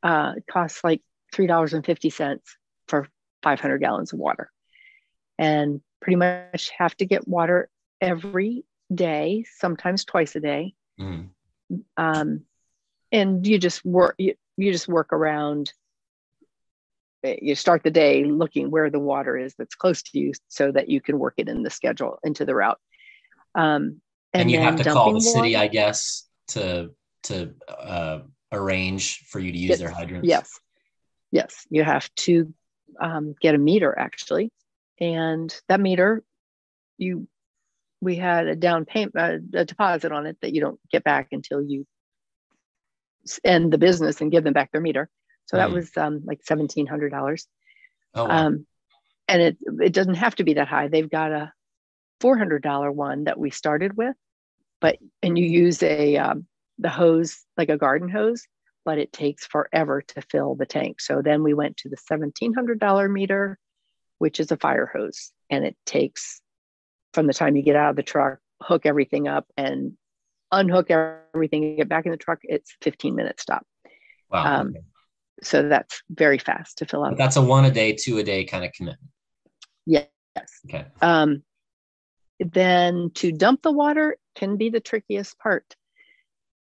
[0.03, 1.01] uh, it costs like
[1.33, 2.58] $3.50 for
[3.43, 4.51] 500 gallons of water
[5.37, 7.69] and pretty much have to get water
[8.01, 10.73] every day, sometimes twice a day.
[10.99, 11.29] Mm.
[11.97, 12.41] Um,
[13.11, 15.71] and you just work, you, you just work around.
[17.23, 20.71] Eh, you start the day looking where the water is that's close to you so
[20.71, 22.79] that you can work it in the schedule into the route.
[23.55, 24.01] Um,
[24.33, 25.63] and, and you have to call the city, water.
[25.63, 26.91] I guess, to
[27.23, 28.19] to uh,
[28.51, 29.79] arrange for you to use yes.
[29.79, 30.27] their hydrants.
[30.27, 30.59] Yes,
[31.31, 32.53] yes, you have to
[32.99, 34.51] um, get a meter actually,
[34.99, 36.23] and that meter
[36.97, 37.27] you
[38.01, 41.29] we had a down payment uh, a deposit on it that you don't get back
[41.31, 41.85] until you
[43.43, 45.09] end the business and give them back their meter.
[45.45, 45.59] So mm.
[45.59, 47.45] that was um, like $1700
[48.15, 48.29] oh, wow.
[48.29, 48.65] um,
[49.27, 50.87] and it it doesn't have to be that high.
[50.87, 51.51] They've got a
[52.21, 54.15] $400 one that we started with
[54.79, 56.45] but and you use a um,
[56.77, 58.47] the hose like a garden hose
[58.89, 63.11] but it takes forever to fill the tank so then we went to the $1700
[63.11, 63.59] meter
[64.19, 65.31] which is a fire hose.
[65.49, 66.41] And it takes
[67.13, 69.93] from the time you get out of the truck, hook everything up and
[70.51, 73.65] unhook everything, get back in the truck, it's 15 minute stop.
[74.29, 74.59] Wow.
[74.59, 74.75] Um.
[75.41, 77.17] So that's very fast to fill up.
[77.17, 79.09] That's a one a day, two a day kind of commitment.
[79.85, 80.09] Yes.
[80.67, 80.85] Okay.
[81.01, 81.43] Um,
[82.39, 85.75] then to dump the water can be the trickiest part.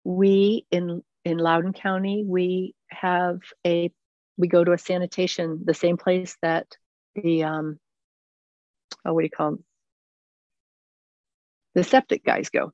[0.05, 3.91] We in in Loudoun County, we have a
[4.37, 6.67] we go to a sanitation, the same place that
[7.15, 7.79] the um
[9.05, 9.65] oh what do you call them
[11.75, 12.73] the septic guys go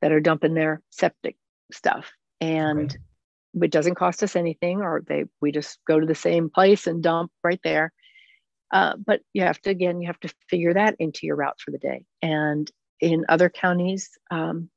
[0.00, 1.36] that are dumping their septic
[1.72, 2.12] stuff.
[2.40, 2.96] And
[3.60, 7.02] it doesn't cost us anything or they we just go to the same place and
[7.02, 7.92] dump right there.
[8.70, 11.70] Uh, but you have to again you have to figure that into your route for
[11.70, 12.04] the day.
[12.22, 14.70] And in other counties um,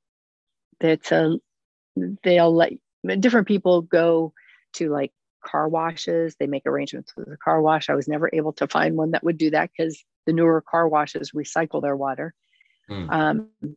[0.79, 1.39] that's a
[2.23, 2.73] they'll let
[3.19, 4.33] different people go
[4.73, 5.11] to like
[5.43, 6.35] car washes.
[6.39, 7.89] They make arrangements with the car wash.
[7.89, 10.87] I was never able to find one that would do that because the newer car
[10.87, 12.33] washes recycle their water.
[12.89, 13.11] Mm.
[13.11, 13.75] Um,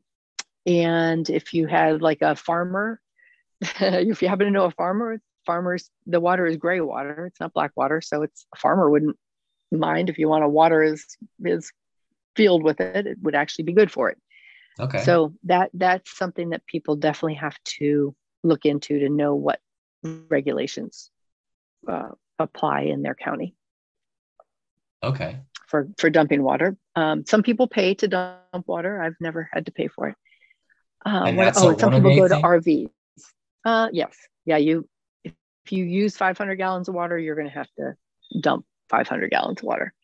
[0.66, 3.00] and if you had like a farmer,
[3.60, 7.26] if you happen to know a farmer, farmers, the water is gray water.
[7.26, 8.00] It's not black water.
[8.00, 9.16] So it's a farmer wouldn't
[9.72, 11.06] mind if you want to water his,
[11.42, 11.70] his
[12.36, 14.18] field with it, it would actually be good for it.
[14.80, 15.02] Okay.
[15.02, 19.60] So that that's something that people definitely have to look into to know what
[20.02, 21.10] regulations
[21.88, 22.08] uh,
[22.38, 23.54] apply in their county.
[25.02, 25.38] Okay.
[25.68, 29.00] For for dumping water, um, some people pay to dump water.
[29.00, 30.16] I've never had to pay for it.
[31.36, 32.42] What, oh, some people go thing?
[32.42, 32.90] to RVs.
[33.64, 34.14] Uh, yes,
[34.44, 34.56] yeah.
[34.56, 34.88] You
[35.22, 35.32] if,
[35.64, 37.94] if you use 500 gallons of water, you're going to have to
[38.40, 39.94] dump 500 gallons of water.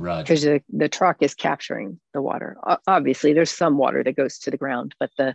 [0.00, 0.22] Right.
[0.22, 2.56] Because the, the truck is capturing the water.
[2.86, 5.34] obviously, there's some water that goes to the ground, but the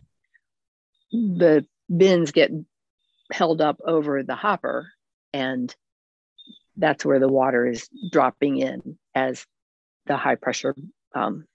[1.12, 2.52] the bins get
[3.32, 4.92] held up over the hopper
[5.34, 5.76] and
[6.78, 9.46] that's where the water is dropping in as
[10.08, 10.76] the high pressure
[11.14, 11.46] um,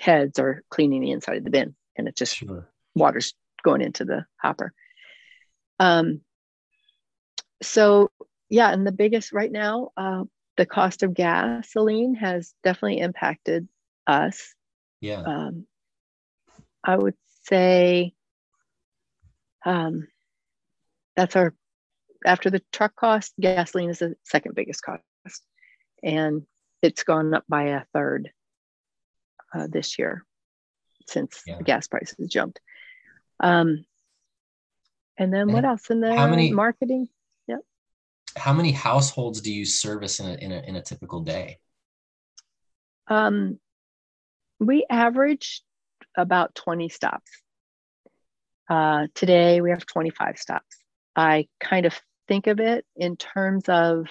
[0.00, 2.68] heads are cleaning the inside of the bin and it just sure.
[2.94, 4.72] water's going into the hopper.
[5.78, 6.20] Um,
[7.62, 8.10] so
[8.48, 10.24] yeah, and the biggest right now, uh,
[10.58, 13.68] the cost of gasoline has definitely impacted
[14.06, 14.54] us.
[15.00, 15.22] Yeah.
[15.22, 15.66] Um,
[16.84, 18.12] I would say
[19.64, 20.08] um,
[21.16, 21.54] that's our
[22.26, 25.02] after the truck cost, gasoline is the second biggest cost,
[26.02, 26.42] and
[26.82, 28.32] it's gone up by a third
[29.54, 30.24] uh, this year
[31.06, 31.58] since yeah.
[31.58, 32.60] the gas prices jumped.
[33.38, 33.84] Um,
[35.16, 37.08] and then what else in the how many, marketing?
[38.38, 41.58] How many households do you service in a, in a, in a typical day?
[43.08, 43.58] Um,
[44.60, 45.62] we average
[46.16, 47.30] about 20 stops.
[48.68, 50.76] Uh, today we have 25 stops.
[51.16, 54.06] I kind of think of it in terms of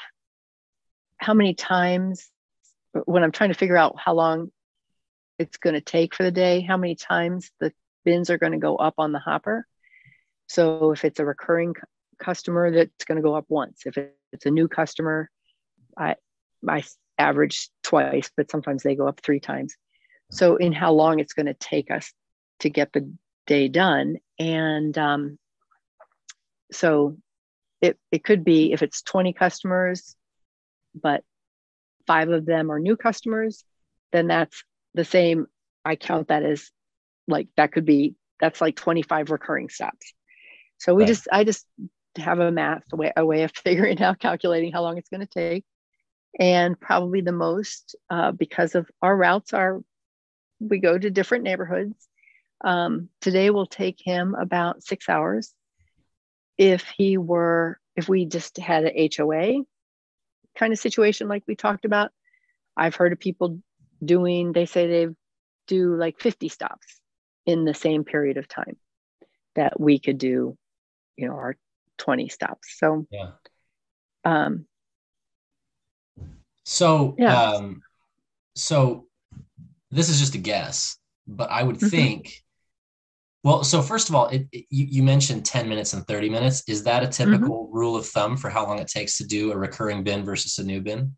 [1.18, 2.30] how many times
[3.06, 4.52] when I'm trying to figure out how long
[5.40, 7.72] it's going to take for the day, how many times the
[8.04, 9.68] bins are going to go up on the hopper.
[10.48, 11.76] So if it's a recurring
[12.20, 13.84] customer, that's going to go up once.
[13.86, 13.98] If
[14.32, 15.30] it's a new customer,
[15.98, 16.16] I
[16.68, 16.84] I
[17.18, 19.76] average twice, but sometimes they go up three times.
[20.30, 22.12] So in how long it's going to take us
[22.60, 23.12] to get the
[23.46, 25.40] day done, and um,
[26.72, 27.18] so
[27.82, 30.16] it it could be if it's 20 customers,
[30.94, 31.24] but
[32.06, 33.64] five of them are new customers,
[34.12, 34.64] then that's
[34.94, 35.48] the same.
[35.86, 36.70] I count that as
[37.28, 40.14] like that could be that's like 25 recurring stops.
[40.78, 41.08] So we right.
[41.08, 41.66] just I just
[42.18, 45.26] have a math a way, a way of figuring out calculating how long it's going
[45.26, 45.66] to take,
[46.40, 49.82] and probably the most uh, because of our routes are
[50.60, 52.08] we go to different neighborhoods.
[52.64, 55.54] Um, today will take him about six hours.
[56.58, 59.64] If he were if we just had a HOA
[60.58, 62.12] kind of situation like we talked about,
[62.76, 63.60] I've heard of people
[64.04, 65.14] doing they say they
[65.68, 67.00] do like 50 stops
[67.46, 68.78] in the same period of time
[69.56, 70.56] that we could do
[71.18, 71.58] you know our
[71.98, 73.32] 20 stops so yeah
[74.26, 74.66] um
[76.64, 77.52] so yeah.
[77.52, 77.82] um
[78.56, 79.08] so
[79.92, 81.88] this is just a guess but i would mm-hmm.
[81.88, 82.44] think
[83.44, 86.64] well so first of all it, it, you, you, mentioned 10 minutes and 30 minutes
[86.68, 87.32] is that a mm-hmm.
[87.32, 87.78] typical mm-hmm.
[87.78, 90.64] rule of thumb for how long it takes to do a recurring bin versus a
[90.64, 91.16] new bin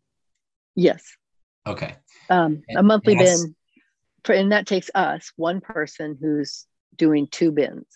[0.76, 1.02] yes
[1.66, 1.96] okay
[2.28, 3.54] um, a monthly bin
[4.24, 6.66] for, and that takes us one person who's
[6.96, 7.86] doing two bins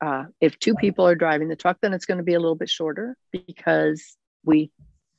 [0.00, 2.54] uh, if two people are driving the truck, then it's going to be a little
[2.54, 4.70] bit shorter because we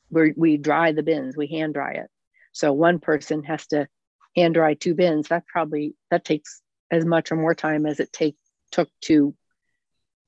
[0.09, 2.07] we we dry the bins, we hand dry it.
[2.53, 3.87] So one person has to
[4.35, 5.27] hand dry two bins.
[5.27, 6.61] That probably that takes
[6.91, 8.37] as much or more time as it take
[8.71, 9.35] took to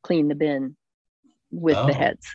[0.04, 0.76] clean the bin
[1.50, 1.88] with oh.
[1.88, 2.26] the heads.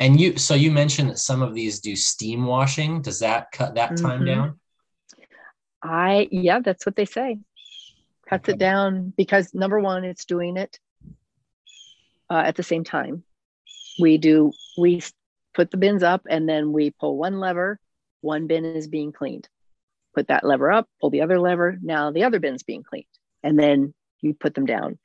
[0.00, 3.02] And you so you mentioned that some of these do steam washing.
[3.02, 4.26] Does that cut that time mm-hmm.
[4.26, 4.60] down?
[5.82, 7.38] I yeah, that's what they say.
[8.28, 8.52] Cuts okay.
[8.52, 10.78] it down because number one, it's doing it
[12.30, 13.24] uh, at the same time.
[13.98, 15.02] We do, we
[15.54, 17.80] put the bins up and then we pull one lever,
[18.20, 19.48] one bin is being cleaned.
[20.14, 23.06] Put that lever up, pull the other lever, now the other bin's being cleaned.
[23.42, 24.98] And then you put them down.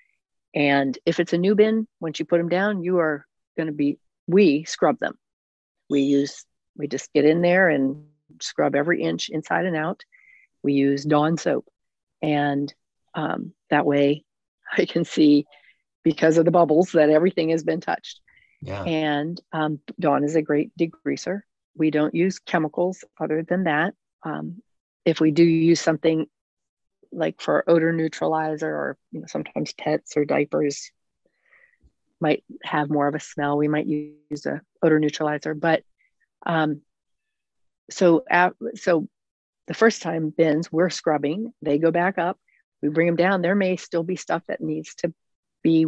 [0.56, 3.26] And if it's a new bin, once you put them down, you are
[3.58, 3.98] going to be,
[4.28, 5.18] we scrub them.
[5.90, 6.46] We use,
[6.78, 8.06] we just get in there and
[8.42, 10.04] scrub every inch inside and out.
[10.62, 11.68] We use Dawn soap.
[12.22, 12.74] And
[13.14, 14.24] um, that way
[14.78, 15.46] I can see
[16.04, 18.22] because of the bubbles that everything has been touched.
[18.62, 18.84] Yeah.
[18.84, 21.42] And um, Dawn is a great degreaser.
[21.76, 23.94] We don't use chemicals other than that.
[24.24, 24.62] Um,
[25.06, 26.28] if we do use something
[27.12, 30.92] like for odor neutralizer or you know sometimes pets or diapers
[32.20, 35.54] might have more of a smell, we might use a odor neutralizer.
[35.54, 35.84] But
[36.46, 36.82] um,
[37.90, 39.08] so at, so
[39.68, 42.40] the first time bins we're scrubbing, they go back up.
[42.82, 43.42] We bring them down.
[43.42, 45.14] There may still be stuff that needs to
[45.64, 45.88] be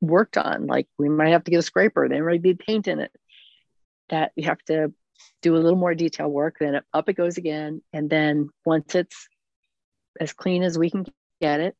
[0.00, 0.66] worked on.
[0.66, 3.12] Like we might have to get a scraper, there might be paint in it.
[4.10, 4.92] That you have to
[5.42, 6.56] do a little more detail work.
[6.60, 9.28] Then up it goes again, and then once it's
[10.20, 11.06] as clean as we can
[11.40, 11.76] get it,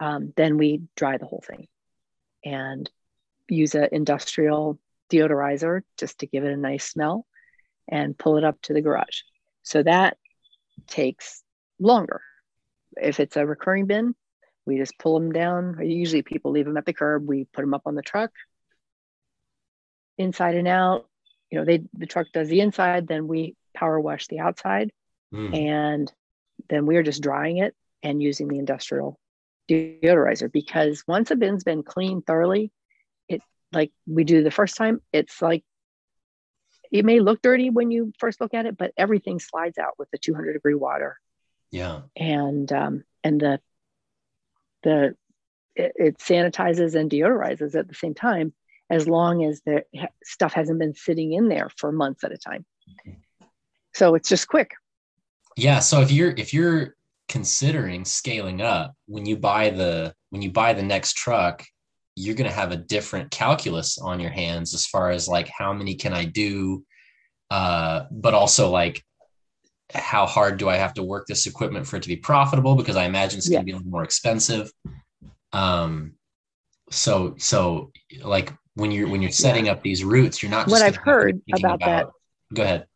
[0.00, 1.68] um, then we dry the whole thing
[2.44, 2.90] and
[3.48, 4.78] use an industrial
[5.10, 7.26] deodorizer just to give it a nice smell
[7.88, 9.20] and pull it up to the garage.
[9.62, 10.16] So that
[10.86, 11.42] takes
[11.78, 12.22] longer.
[13.00, 14.14] If it's a recurring bin,
[14.66, 15.78] we just pull them down.
[15.80, 17.26] Usually people leave them at the curb.
[17.26, 18.32] We put them up on the truck,
[20.18, 21.08] inside and out.
[21.50, 24.90] You know, they the truck does the inside, then we power wash the outside,
[25.32, 25.56] mm.
[25.56, 26.12] and
[26.68, 29.18] then we are just drying it and using the industrial
[29.68, 32.72] deodorizer because once a bin's been cleaned thoroughly,
[33.28, 33.42] it
[33.72, 35.62] like we do the first time, it's like
[36.90, 40.10] it may look dirty when you first look at it, but everything slides out with
[40.10, 41.18] the 200 degree water.
[41.70, 42.02] Yeah.
[42.16, 43.60] And um, and the
[44.86, 45.14] the
[45.74, 48.54] it, it sanitizes and deodorizes at the same time
[48.88, 49.82] as long as the
[50.24, 52.64] stuff hasn't been sitting in there for months at a time.
[53.92, 54.70] So it's just quick.
[55.56, 56.94] Yeah so if you're if you're
[57.28, 61.64] considering scaling up when you buy the when you buy the next truck
[62.14, 65.72] you're going to have a different calculus on your hands as far as like how
[65.72, 66.84] many can i do?
[67.50, 69.02] Uh but also like
[69.94, 72.74] how hard do i have to work this equipment for it to be profitable?
[72.74, 74.70] Because i imagine it's going to be a little more expensive.
[75.52, 76.14] Um
[76.90, 77.90] so so
[78.22, 79.72] like when you're when you're setting yeah.
[79.72, 82.06] up these routes you're not what i've heard about, about that
[82.54, 82.86] go ahead.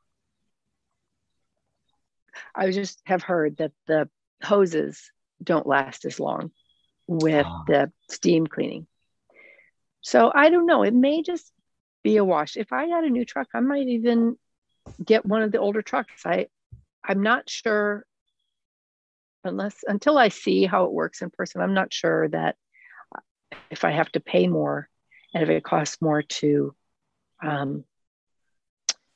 [2.54, 4.08] I just have heard that the
[4.42, 5.10] hoses
[5.42, 6.50] don't last as long
[7.06, 7.64] with ah.
[7.66, 8.86] the steam cleaning.
[10.02, 11.52] So i don't know it may just
[12.02, 12.56] be a wash.
[12.56, 14.36] If i got a new truck i might even
[15.04, 16.24] get one of the older trucks.
[16.24, 16.46] I
[17.04, 18.04] i'm not sure
[19.44, 22.56] unless until I see how it works in person, I'm not sure that
[23.70, 24.88] if I have to pay more
[25.34, 26.74] and if it costs more to
[27.42, 27.84] um,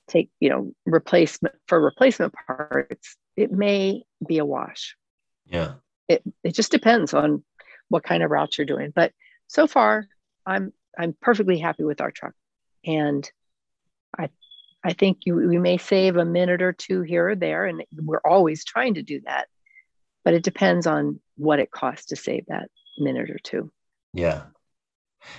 [0.09, 4.97] take, you know, replacement for replacement parts, it may be a wash.
[5.47, 5.75] Yeah.
[6.09, 7.45] It it just depends on
[7.89, 8.93] what kind of routes you're doing.
[8.95, 9.13] But
[9.49, 10.07] so far,
[10.47, 12.35] I'm I'm perfectly happy with our truck,
[12.85, 13.29] and
[14.19, 14.29] I
[14.85, 18.21] I think you we may save a minute or two here or there, and we're
[18.25, 19.49] always trying to do that
[20.25, 22.69] but it depends on what it costs to save that
[22.99, 23.71] minute or two.
[24.13, 24.45] Yeah.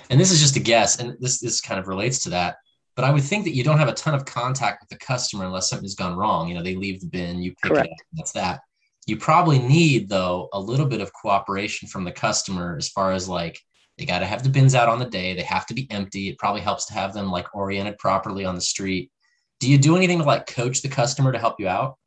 [0.10, 2.58] And this is just a guess, and this this kind of relates to that.
[2.96, 5.46] But I would think that you don't have a ton of contact with the customer
[5.46, 6.48] unless something's gone wrong.
[6.48, 7.88] You know, they leave the bin, you pick Correct.
[7.88, 8.62] it up, that's that.
[9.06, 13.28] You probably need though a little bit of cooperation from the customer as far as
[13.28, 13.60] like
[13.98, 16.30] they got to have the bins out on the day, they have to be empty.
[16.30, 19.12] It probably helps to have them like oriented properly on the street.
[19.60, 21.98] Do you do anything to like coach the customer to help you out?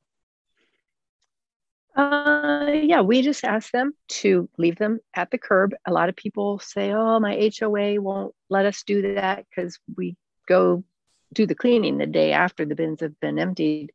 [1.96, 5.74] Uh, yeah, we just ask them to leave them at the curb.
[5.86, 10.16] A lot of people say, "Oh, my HOA won't let us do that because we
[10.46, 10.84] go
[11.32, 13.90] do the cleaning the day after the bins have been emptied."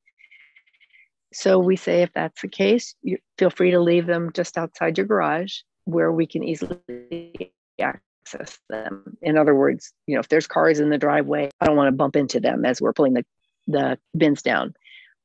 [1.33, 4.97] So we say, if that's the case, you feel free to leave them just outside
[4.97, 9.17] your garage where we can easily access them.
[9.21, 11.97] In other words, you know, if there's cars in the driveway, I don't want to
[11.97, 13.25] bump into them as we're pulling the
[13.67, 14.73] the bins down.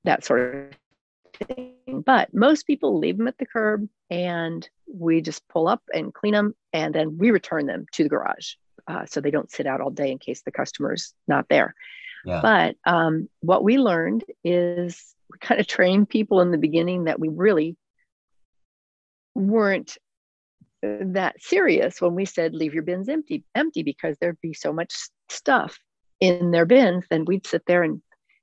[0.05, 2.03] That sort of thing.
[2.05, 6.35] But most people leave them at the curb and we just pull up and clean
[6.35, 8.55] them and then we return them to the garage.
[8.87, 11.75] Uh, so they don't sit out all day in case the customer's not there.
[12.25, 12.41] Yeah.
[12.41, 17.21] But um, what we learned is we kind of trained people in the beginning that
[17.21, 17.77] we really
[19.35, 19.97] weren't
[20.83, 24.95] that serious when we said leave your bins empty empty because there'd be so much
[25.29, 25.77] stuff
[26.21, 28.01] in their bins then we'd sit there and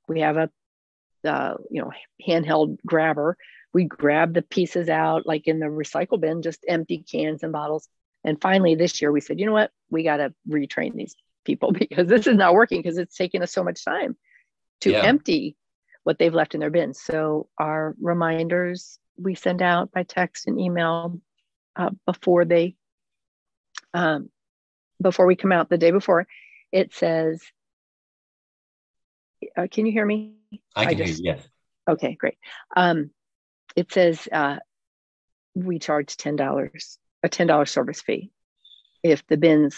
[0.07, 0.49] we have a
[1.27, 1.91] uh, you know
[2.27, 3.37] handheld grabber.
[3.73, 7.89] We grab the pieces out like in the recycle bin just empty cans and bottles.
[8.23, 9.71] And finally this year we said you know what?
[9.89, 13.51] We got to retrain these people because this is not working because it's taking us
[13.51, 14.15] so much time
[14.81, 15.01] to yeah.
[15.01, 15.55] empty
[16.03, 17.01] what they've left in their bins.
[17.01, 21.19] So our reminders we send out by text and email
[21.75, 22.75] uh, before they
[23.93, 24.29] um,
[25.01, 26.27] before we come out the day before
[26.71, 27.41] it says
[29.57, 30.35] uh, can you hear me
[30.75, 31.47] I can I just, hear you, yes.
[31.87, 32.37] Okay, great.
[32.75, 33.11] Um,
[33.75, 34.57] it says uh,
[35.53, 36.69] we charge $10,
[37.23, 38.31] a $10 service fee
[39.03, 39.77] if the bins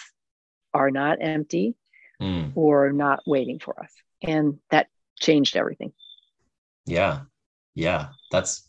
[0.74, 1.76] are not empty
[2.22, 2.52] mm.
[2.56, 3.92] or not waiting for us.
[4.22, 4.88] And that
[5.20, 5.92] changed everything.
[6.86, 7.22] Yeah.
[7.76, 8.10] Yeah.
[8.32, 8.68] That's,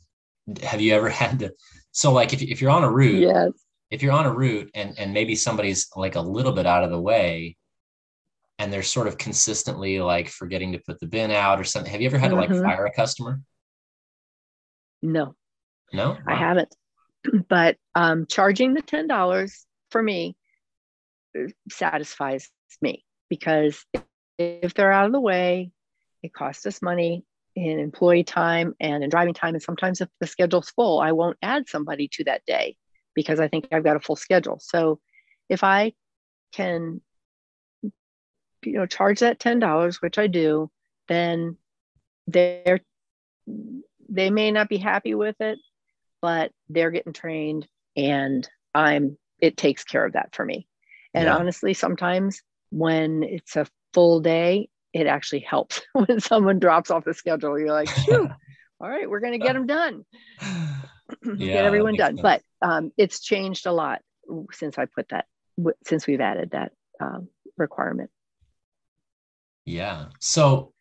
[0.63, 1.55] have you ever had to,
[1.93, 3.53] so like if, if you're on a route, yes.
[3.91, 6.91] if you're on a route and, and maybe somebody's like a little bit out of
[6.91, 7.57] the way,
[8.59, 11.91] and they're sort of consistently like forgetting to put the bin out or something.
[11.91, 12.41] Have you ever had mm-hmm.
[12.41, 12.65] to like mm-hmm.
[12.65, 13.41] fire a customer?
[15.03, 15.35] No.
[15.93, 16.19] No, wow.
[16.27, 16.75] I haven't.
[17.49, 20.37] But um, charging the ten dollars for me
[21.37, 22.49] uh, satisfies
[22.81, 23.85] me because
[24.39, 25.73] if they're out of the way,
[26.23, 27.25] it costs us money
[27.57, 29.55] in employee time and in driving time.
[29.55, 32.77] And sometimes if the schedule's full, I won't add somebody to that day
[33.15, 34.61] because I think I've got a full schedule.
[34.63, 35.01] So
[35.49, 35.93] if I
[36.53, 37.01] can
[38.65, 40.71] you know charge that ten dollars, which I do,
[41.09, 41.57] then
[42.27, 42.81] they're
[44.09, 45.59] they may not be happy with it,
[46.21, 50.67] but they're getting trained, and I'm it takes care of that for me.
[51.15, 51.37] And yeah.
[51.37, 57.15] honestly, sometimes when it's a full day, it actually helps when someone drops off the
[57.15, 57.59] schedule.
[57.59, 60.05] You're like, all right, we're going to get them done.
[61.25, 62.19] yeah, get everyone done.
[62.19, 62.21] Sense.
[62.21, 64.03] But um, it's changed a lot
[64.53, 65.27] since I put that,
[65.85, 68.11] since we've added that um, requirement.
[69.69, 70.07] Yeah.
[70.19, 70.73] So,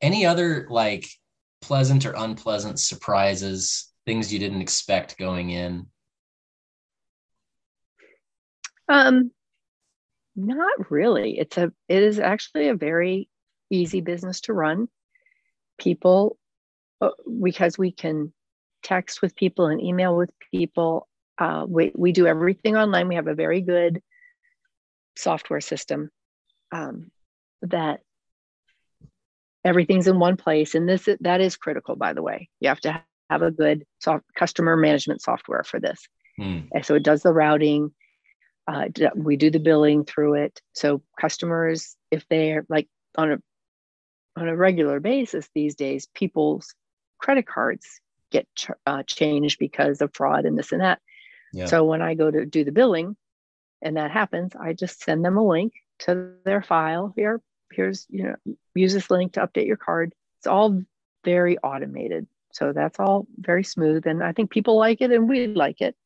[0.00, 1.06] any other like
[1.60, 5.86] pleasant or unpleasant surprises, things you didn't expect going in?
[8.88, 9.30] Um,
[10.34, 11.38] not really.
[11.38, 13.28] It's a it is actually a very
[13.70, 14.88] easy business to run.
[15.78, 16.36] People
[17.00, 18.32] uh, because we can
[18.82, 21.06] text with people and email with people.
[21.38, 23.06] Uh, we, we do everything online.
[23.06, 24.02] We have a very good
[25.16, 26.10] software system
[26.72, 27.12] um,
[27.62, 28.00] that
[29.64, 30.74] everything's in one place.
[30.74, 32.48] And this that is critical, by the way.
[32.60, 36.00] You have to have a good soft, customer management software for this.
[36.38, 36.68] Mm.
[36.72, 37.92] And so it does the routing.
[38.66, 40.60] Uh, we do the billing through it.
[40.72, 43.38] So customers, if they're like on a
[44.36, 46.74] on a regular basis these days, people's
[47.18, 48.00] credit cards
[48.30, 51.00] get ch- uh, changed because of fraud and this and that.
[51.52, 51.66] Yeah.
[51.66, 53.16] So when I go to do the billing,
[53.82, 57.12] and that happens, I just send them a link to their file.
[57.16, 57.40] Here,
[57.70, 60.14] here's you know, use this link to update your card.
[60.38, 60.82] It's all
[61.24, 65.46] very automated, so that's all very smooth, and I think people like it, and we
[65.46, 65.96] like it.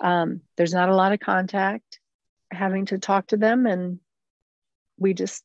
[0.00, 2.00] Um, there's not a lot of contact
[2.50, 3.98] having to talk to them, and
[4.98, 5.44] we just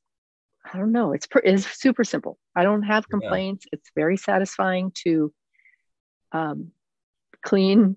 [0.71, 1.13] I don't know.
[1.13, 2.37] It's it's super simple.
[2.55, 3.65] I don't have complaints.
[3.65, 3.77] Yeah.
[3.77, 5.33] It's very satisfying to
[6.31, 6.71] um,
[7.41, 7.95] clean,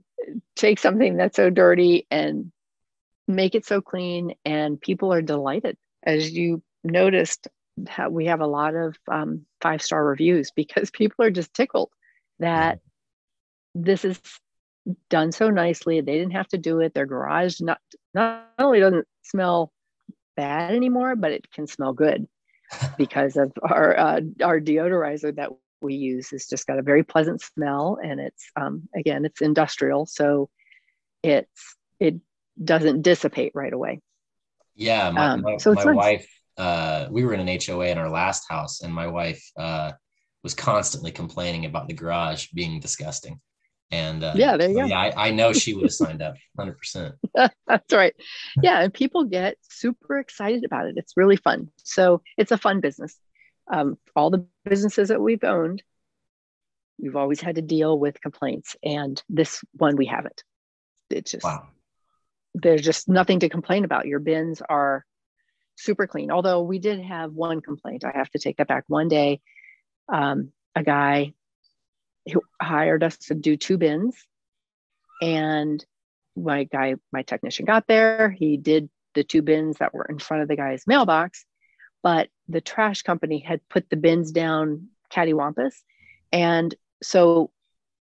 [0.57, 2.53] take something that's so dirty and
[3.29, 5.77] make it so clean, and people are delighted.
[6.05, 7.49] As you noticed,
[8.11, 11.91] we have a lot of um, five star reviews because people are just tickled
[12.39, 12.81] that
[13.75, 14.21] this is
[15.09, 16.01] done so nicely.
[16.01, 16.95] They didn't have to do it.
[16.95, 17.79] Their garage not
[18.15, 19.73] not only doesn't smell
[20.37, 22.27] bad anymore, but it can smell good
[22.99, 25.51] because of our uh, our deodorizer that
[25.83, 30.07] we use has just got a very pleasant smell and it's um, again it's industrial
[30.07, 30.49] so
[31.23, 32.17] it's it
[32.63, 34.01] doesn't dissipate right away
[34.75, 35.95] yeah my, um, my, so my nice.
[35.95, 36.29] wife
[36.59, 39.93] uh, we were in an hoa in our last house and my wife uh,
[40.43, 43.41] was constantly complaining about the garage being disgusting
[43.93, 44.87] and uh, yeah, there you so, go.
[44.87, 47.13] Yeah, I, I, know she would have signed up 100%.
[47.67, 48.15] That's right.
[48.63, 50.95] Yeah, and people get super excited about it.
[50.97, 51.69] It's really fun.
[51.77, 53.15] So it's a fun business.
[53.71, 55.83] Um, all the businesses that we've owned,
[56.99, 60.43] we've always had to deal with complaints, and this one we haven't.
[61.11, 61.69] It's just wow.
[62.55, 64.07] there's just nothing to complain about.
[64.07, 65.05] Your bins are
[65.83, 66.31] super clean.
[66.31, 68.85] Although we did have one complaint, I have to take that back.
[68.89, 69.41] One day,
[70.09, 71.35] um, a guy
[72.31, 74.17] who hired us to do two bins.
[75.21, 75.85] And
[76.37, 78.31] my guy, my technician got there.
[78.31, 81.45] He did the two bins that were in front of the guy's mailbox,
[82.03, 85.75] but the trash company had put the bins down cattywampus.
[86.33, 87.51] And so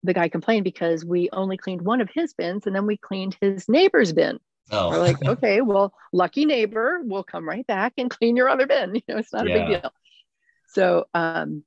[0.02, 3.36] the guy complained because we only cleaned one of his bins and then we cleaned
[3.40, 4.38] his neighbor's bin.
[4.70, 4.90] Oh.
[4.90, 8.94] We're like, okay, well, lucky neighbor, we'll come right back and clean your other bin.
[8.94, 9.54] You know, it's not yeah.
[9.54, 9.92] a big deal.
[10.68, 11.64] So, um,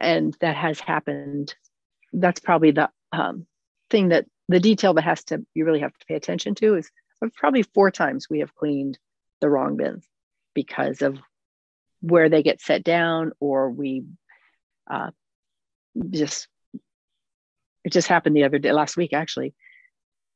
[0.00, 1.54] and that has happened
[2.12, 3.46] that's probably the um,
[3.90, 6.90] thing that the detail that has to you really have to pay attention to is
[7.34, 8.98] probably four times we have cleaned
[9.40, 10.04] the wrong bins
[10.54, 11.18] because of
[12.00, 14.04] where they get set down or we
[14.90, 15.10] uh,
[16.10, 16.48] just
[17.84, 19.54] it just happened the other day last week actually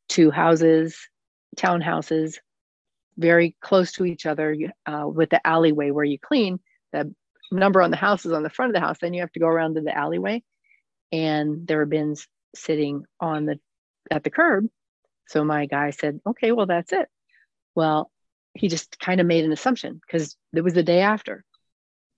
[0.09, 1.09] two houses
[1.61, 2.38] townhouses
[3.18, 4.56] very close to each other
[4.86, 6.58] uh, with the alleyway where you clean
[6.92, 7.12] the
[7.52, 9.40] number on the house is on the front of the house then you have to
[9.40, 10.42] go around to the alleyway
[11.12, 13.58] and there are bins sitting on the
[14.11, 14.66] at the curb.
[15.28, 17.08] So my guy said, okay, well, that's it.
[17.74, 18.11] Well,
[18.54, 21.44] he just kind of made an assumption because it was the day after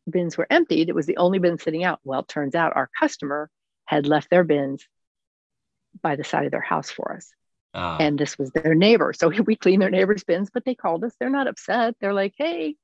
[0.08, 0.88] bins were emptied.
[0.88, 2.00] It was the only bin sitting out.
[2.04, 3.50] Well, turns out our customer
[3.84, 4.86] had left their bins
[6.00, 7.32] by the side of their house for us.
[7.74, 9.12] Uh, and this was their neighbor.
[9.12, 11.14] So we cleaned their neighbor's bins, but they called us.
[11.18, 11.96] They're not upset.
[12.00, 12.76] They're like, hey,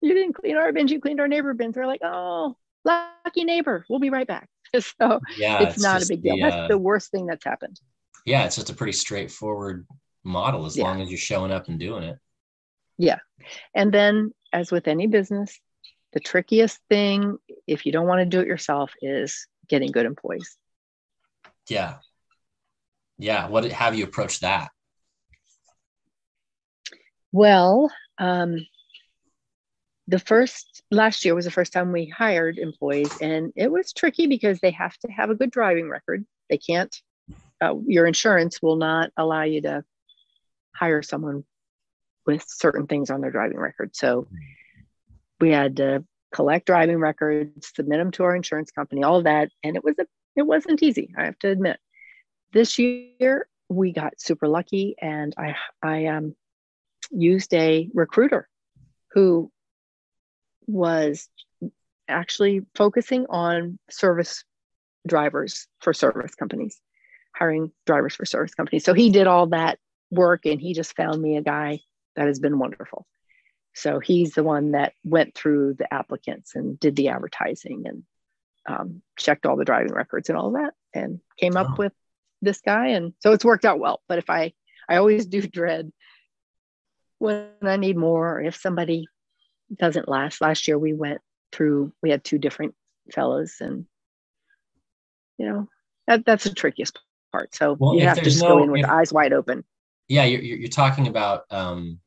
[0.00, 1.74] you didn't clean our bins, you cleaned our neighbor bins.
[1.74, 3.84] They're like, oh, lucky neighbor.
[3.88, 4.48] We'll be right back.
[4.74, 6.36] so yeah, it's, it's not a big deal.
[6.36, 7.80] The, that's uh, the worst thing that's happened.
[8.24, 9.86] Yeah, it's just a pretty straightforward
[10.24, 10.84] model as yeah.
[10.84, 12.18] long as you're showing up and doing it.
[12.98, 13.18] Yeah.
[13.74, 15.60] And then, as with any business,
[16.12, 17.36] the trickiest thing,
[17.66, 20.56] if you don't want to do it yourself, is getting good employees.
[21.68, 21.96] Yeah.
[23.18, 23.48] Yeah.
[23.48, 24.70] What have you approached that?
[27.32, 28.66] Well, um,
[30.08, 34.26] the first last year was the first time we hired employees and it was tricky
[34.26, 36.94] because they have to have a good driving record they can't
[37.60, 39.82] uh, your insurance will not allow you to
[40.74, 41.44] hire someone
[42.26, 44.28] with certain things on their driving record so
[45.40, 49.50] we had to collect driving records submit them to our insurance company all of that
[49.64, 50.06] and it was a
[50.36, 51.78] it wasn't easy i have to admit
[52.52, 56.34] this year we got super lucky and i i um
[57.10, 58.48] used a recruiter
[59.12, 59.50] who
[60.66, 61.28] was
[62.08, 64.44] actually focusing on service
[65.06, 66.80] drivers for service companies,
[67.34, 68.84] hiring drivers for service companies.
[68.84, 69.78] So he did all that
[70.10, 71.80] work and he just found me a guy
[72.16, 73.06] that has been wonderful.
[73.74, 78.02] So he's the one that went through the applicants and did the advertising and
[78.66, 81.92] um, checked all the driving records and all that and came up with
[82.46, 82.88] this guy.
[82.88, 84.00] And so it's worked out well.
[84.08, 84.52] But if I,
[84.88, 85.92] I always do dread
[87.18, 89.06] when I need more, or if somebody
[89.74, 90.40] doesn't last.
[90.40, 91.20] Last year we went
[91.52, 92.74] through, we had two different
[93.12, 93.86] fellows and,
[95.38, 95.68] you know,
[96.06, 96.98] that, that's the trickiest
[97.32, 97.54] part.
[97.54, 99.64] So well, you have to just no, go in with if, eyes wide open.
[100.08, 100.24] Yeah.
[100.24, 102.00] You're, you're talking about, um,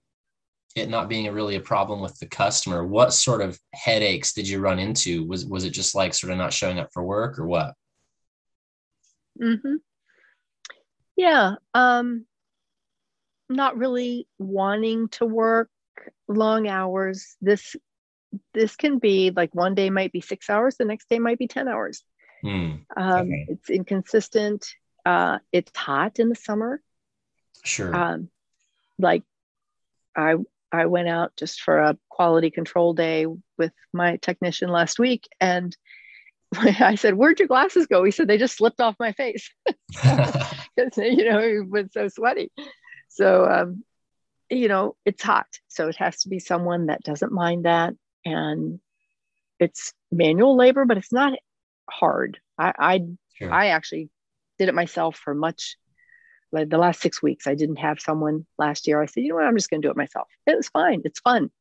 [0.76, 4.48] it not being a really a problem with the customer what sort of headaches did
[4.48, 7.40] you run into was was it just like sort of not showing up for work
[7.40, 7.74] or what
[9.42, 9.76] mm-hmm.
[11.20, 12.26] Yeah um
[13.50, 15.70] not really wanting to work
[16.28, 17.36] long hours.
[17.42, 17.76] This
[18.54, 21.48] this can be like one day might be six hours the next day might be
[21.48, 22.04] 10 hours.
[22.44, 23.46] Mm, um, okay.
[23.50, 24.68] it's inconsistent
[25.06, 26.82] uh, it's hot in the summer.
[27.64, 27.94] Sure.
[27.94, 28.30] Um,
[28.98, 29.24] like
[30.16, 30.36] i
[30.72, 33.26] i went out just for a quality control day
[33.58, 35.76] with my technician last week and
[36.56, 39.52] I said, "Where'd your glasses go?" He said, "They just slipped off my face
[40.86, 42.52] because you know he was so sweaty."
[43.10, 43.84] So, um,
[44.50, 45.48] you know, it's hot.
[45.68, 47.94] So it has to be someone that doesn't mind that.
[48.26, 48.80] And
[49.60, 51.38] it's manual labor, but it's not
[51.90, 52.40] hard.
[52.58, 53.02] I, I,
[53.36, 53.52] sure.
[53.52, 54.10] I actually
[54.58, 55.76] did it myself for much
[56.52, 57.48] like the last six weeks.
[57.48, 59.02] I didn't have someone last year.
[59.02, 60.28] I said, you know what, I'm just going to do it myself.
[60.48, 61.02] It was fine.
[61.04, 61.52] It's fun.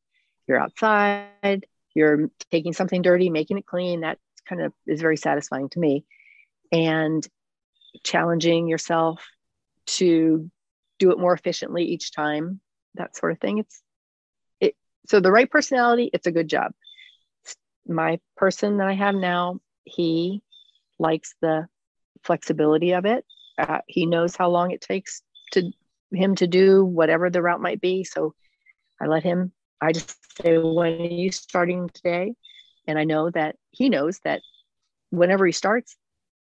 [0.47, 4.01] You're outside, you're taking something dirty, making it clean.
[4.01, 4.17] That
[4.47, 6.05] kind of is very satisfying to me.
[6.71, 7.27] And
[8.03, 9.25] challenging yourself
[9.85, 10.49] to
[10.99, 12.59] do it more efficiently each time,
[12.95, 13.59] that sort of thing.
[13.59, 13.81] It's
[14.59, 14.75] it
[15.07, 16.73] so the right personality, it's a good job.
[17.87, 20.41] My person that I have now, he
[20.99, 21.67] likes the
[22.23, 23.25] flexibility of it.
[23.57, 25.21] Uh, he knows how long it takes
[25.53, 25.71] to
[26.11, 28.03] him to do whatever the route might be.
[28.03, 28.33] So
[29.01, 32.33] I let him, I just say, when are you starting today?
[32.87, 34.41] And I know that he knows that
[35.09, 35.95] whenever he starts,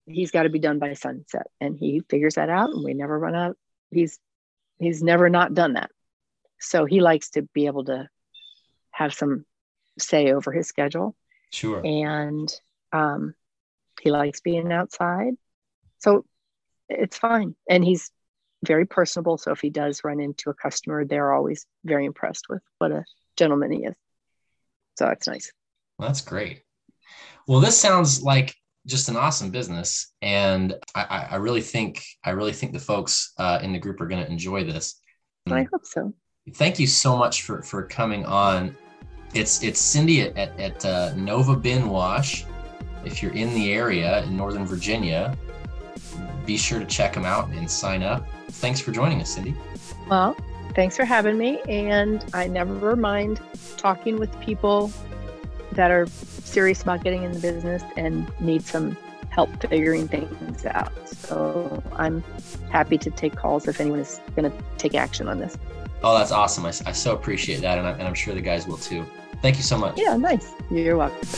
[0.07, 1.47] he's got to be done by sunset.
[1.61, 3.57] And he figures that out and we never run out.
[3.91, 4.19] He's
[4.79, 5.91] he's never not done that.
[6.61, 8.09] So he likes to be able to
[8.91, 9.45] have some
[9.99, 11.15] say over his schedule.
[11.51, 11.83] Sure.
[11.85, 12.53] And
[12.93, 13.35] um,
[14.01, 15.35] he likes being outside.
[15.99, 16.25] So
[16.89, 17.55] it's fine.
[17.69, 18.11] And he's
[18.65, 19.39] very personable.
[19.39, 23.05] So if he does run into a customer they're always very impressed with what a
[23.37, 23.95] gentleman he is.
[24.99, 25.53] So that's nice.
[25.99, 26.63] Well, that's great.
[27.47, 28.55] Well this sounds like
[28.87, 33.61] just an awesome business, and I, I really think I really think the folks uh,
[33.63, 35.01] in the group are going to enjoy this.
[35.47, 36.13] I hope so.
[36.55, 38.77] Thank you so much for for coming on.
[39.35, 42.45] It's it's Cindy at at, uh, Nova Bin Wash.
[43.05, 45.37] If you're in the area in Northern Virginia,
[46.47, 48.27] be sure to check them out and sign up.
[48.51, 49.57] Thanks for joining us, Cindy.
[50.09, 50.37] Well,
[50.75, 53.41] thanks for having me, and I never mind
[53.77, 54.93] talking with people
[55.73, 58.97] that are serious about getting in the business and need some
[59.31, 60.93] help figuring things out.
[61.09, 62.23] So I'm
[62.71, 65.57] happy to take calls if anyone is going to take action on this.
[66.03, 66.67] Oh, that's awesome.
[66.67, 67.79] I, I so appreciate that.
[67.79, 69.07] And, I, and I'm sure the guys will too.
[69.41, 69.99] Thank you so much.
[69.99, 70.53] Yeah, nice.
[70.71, 71.29] You're welcome.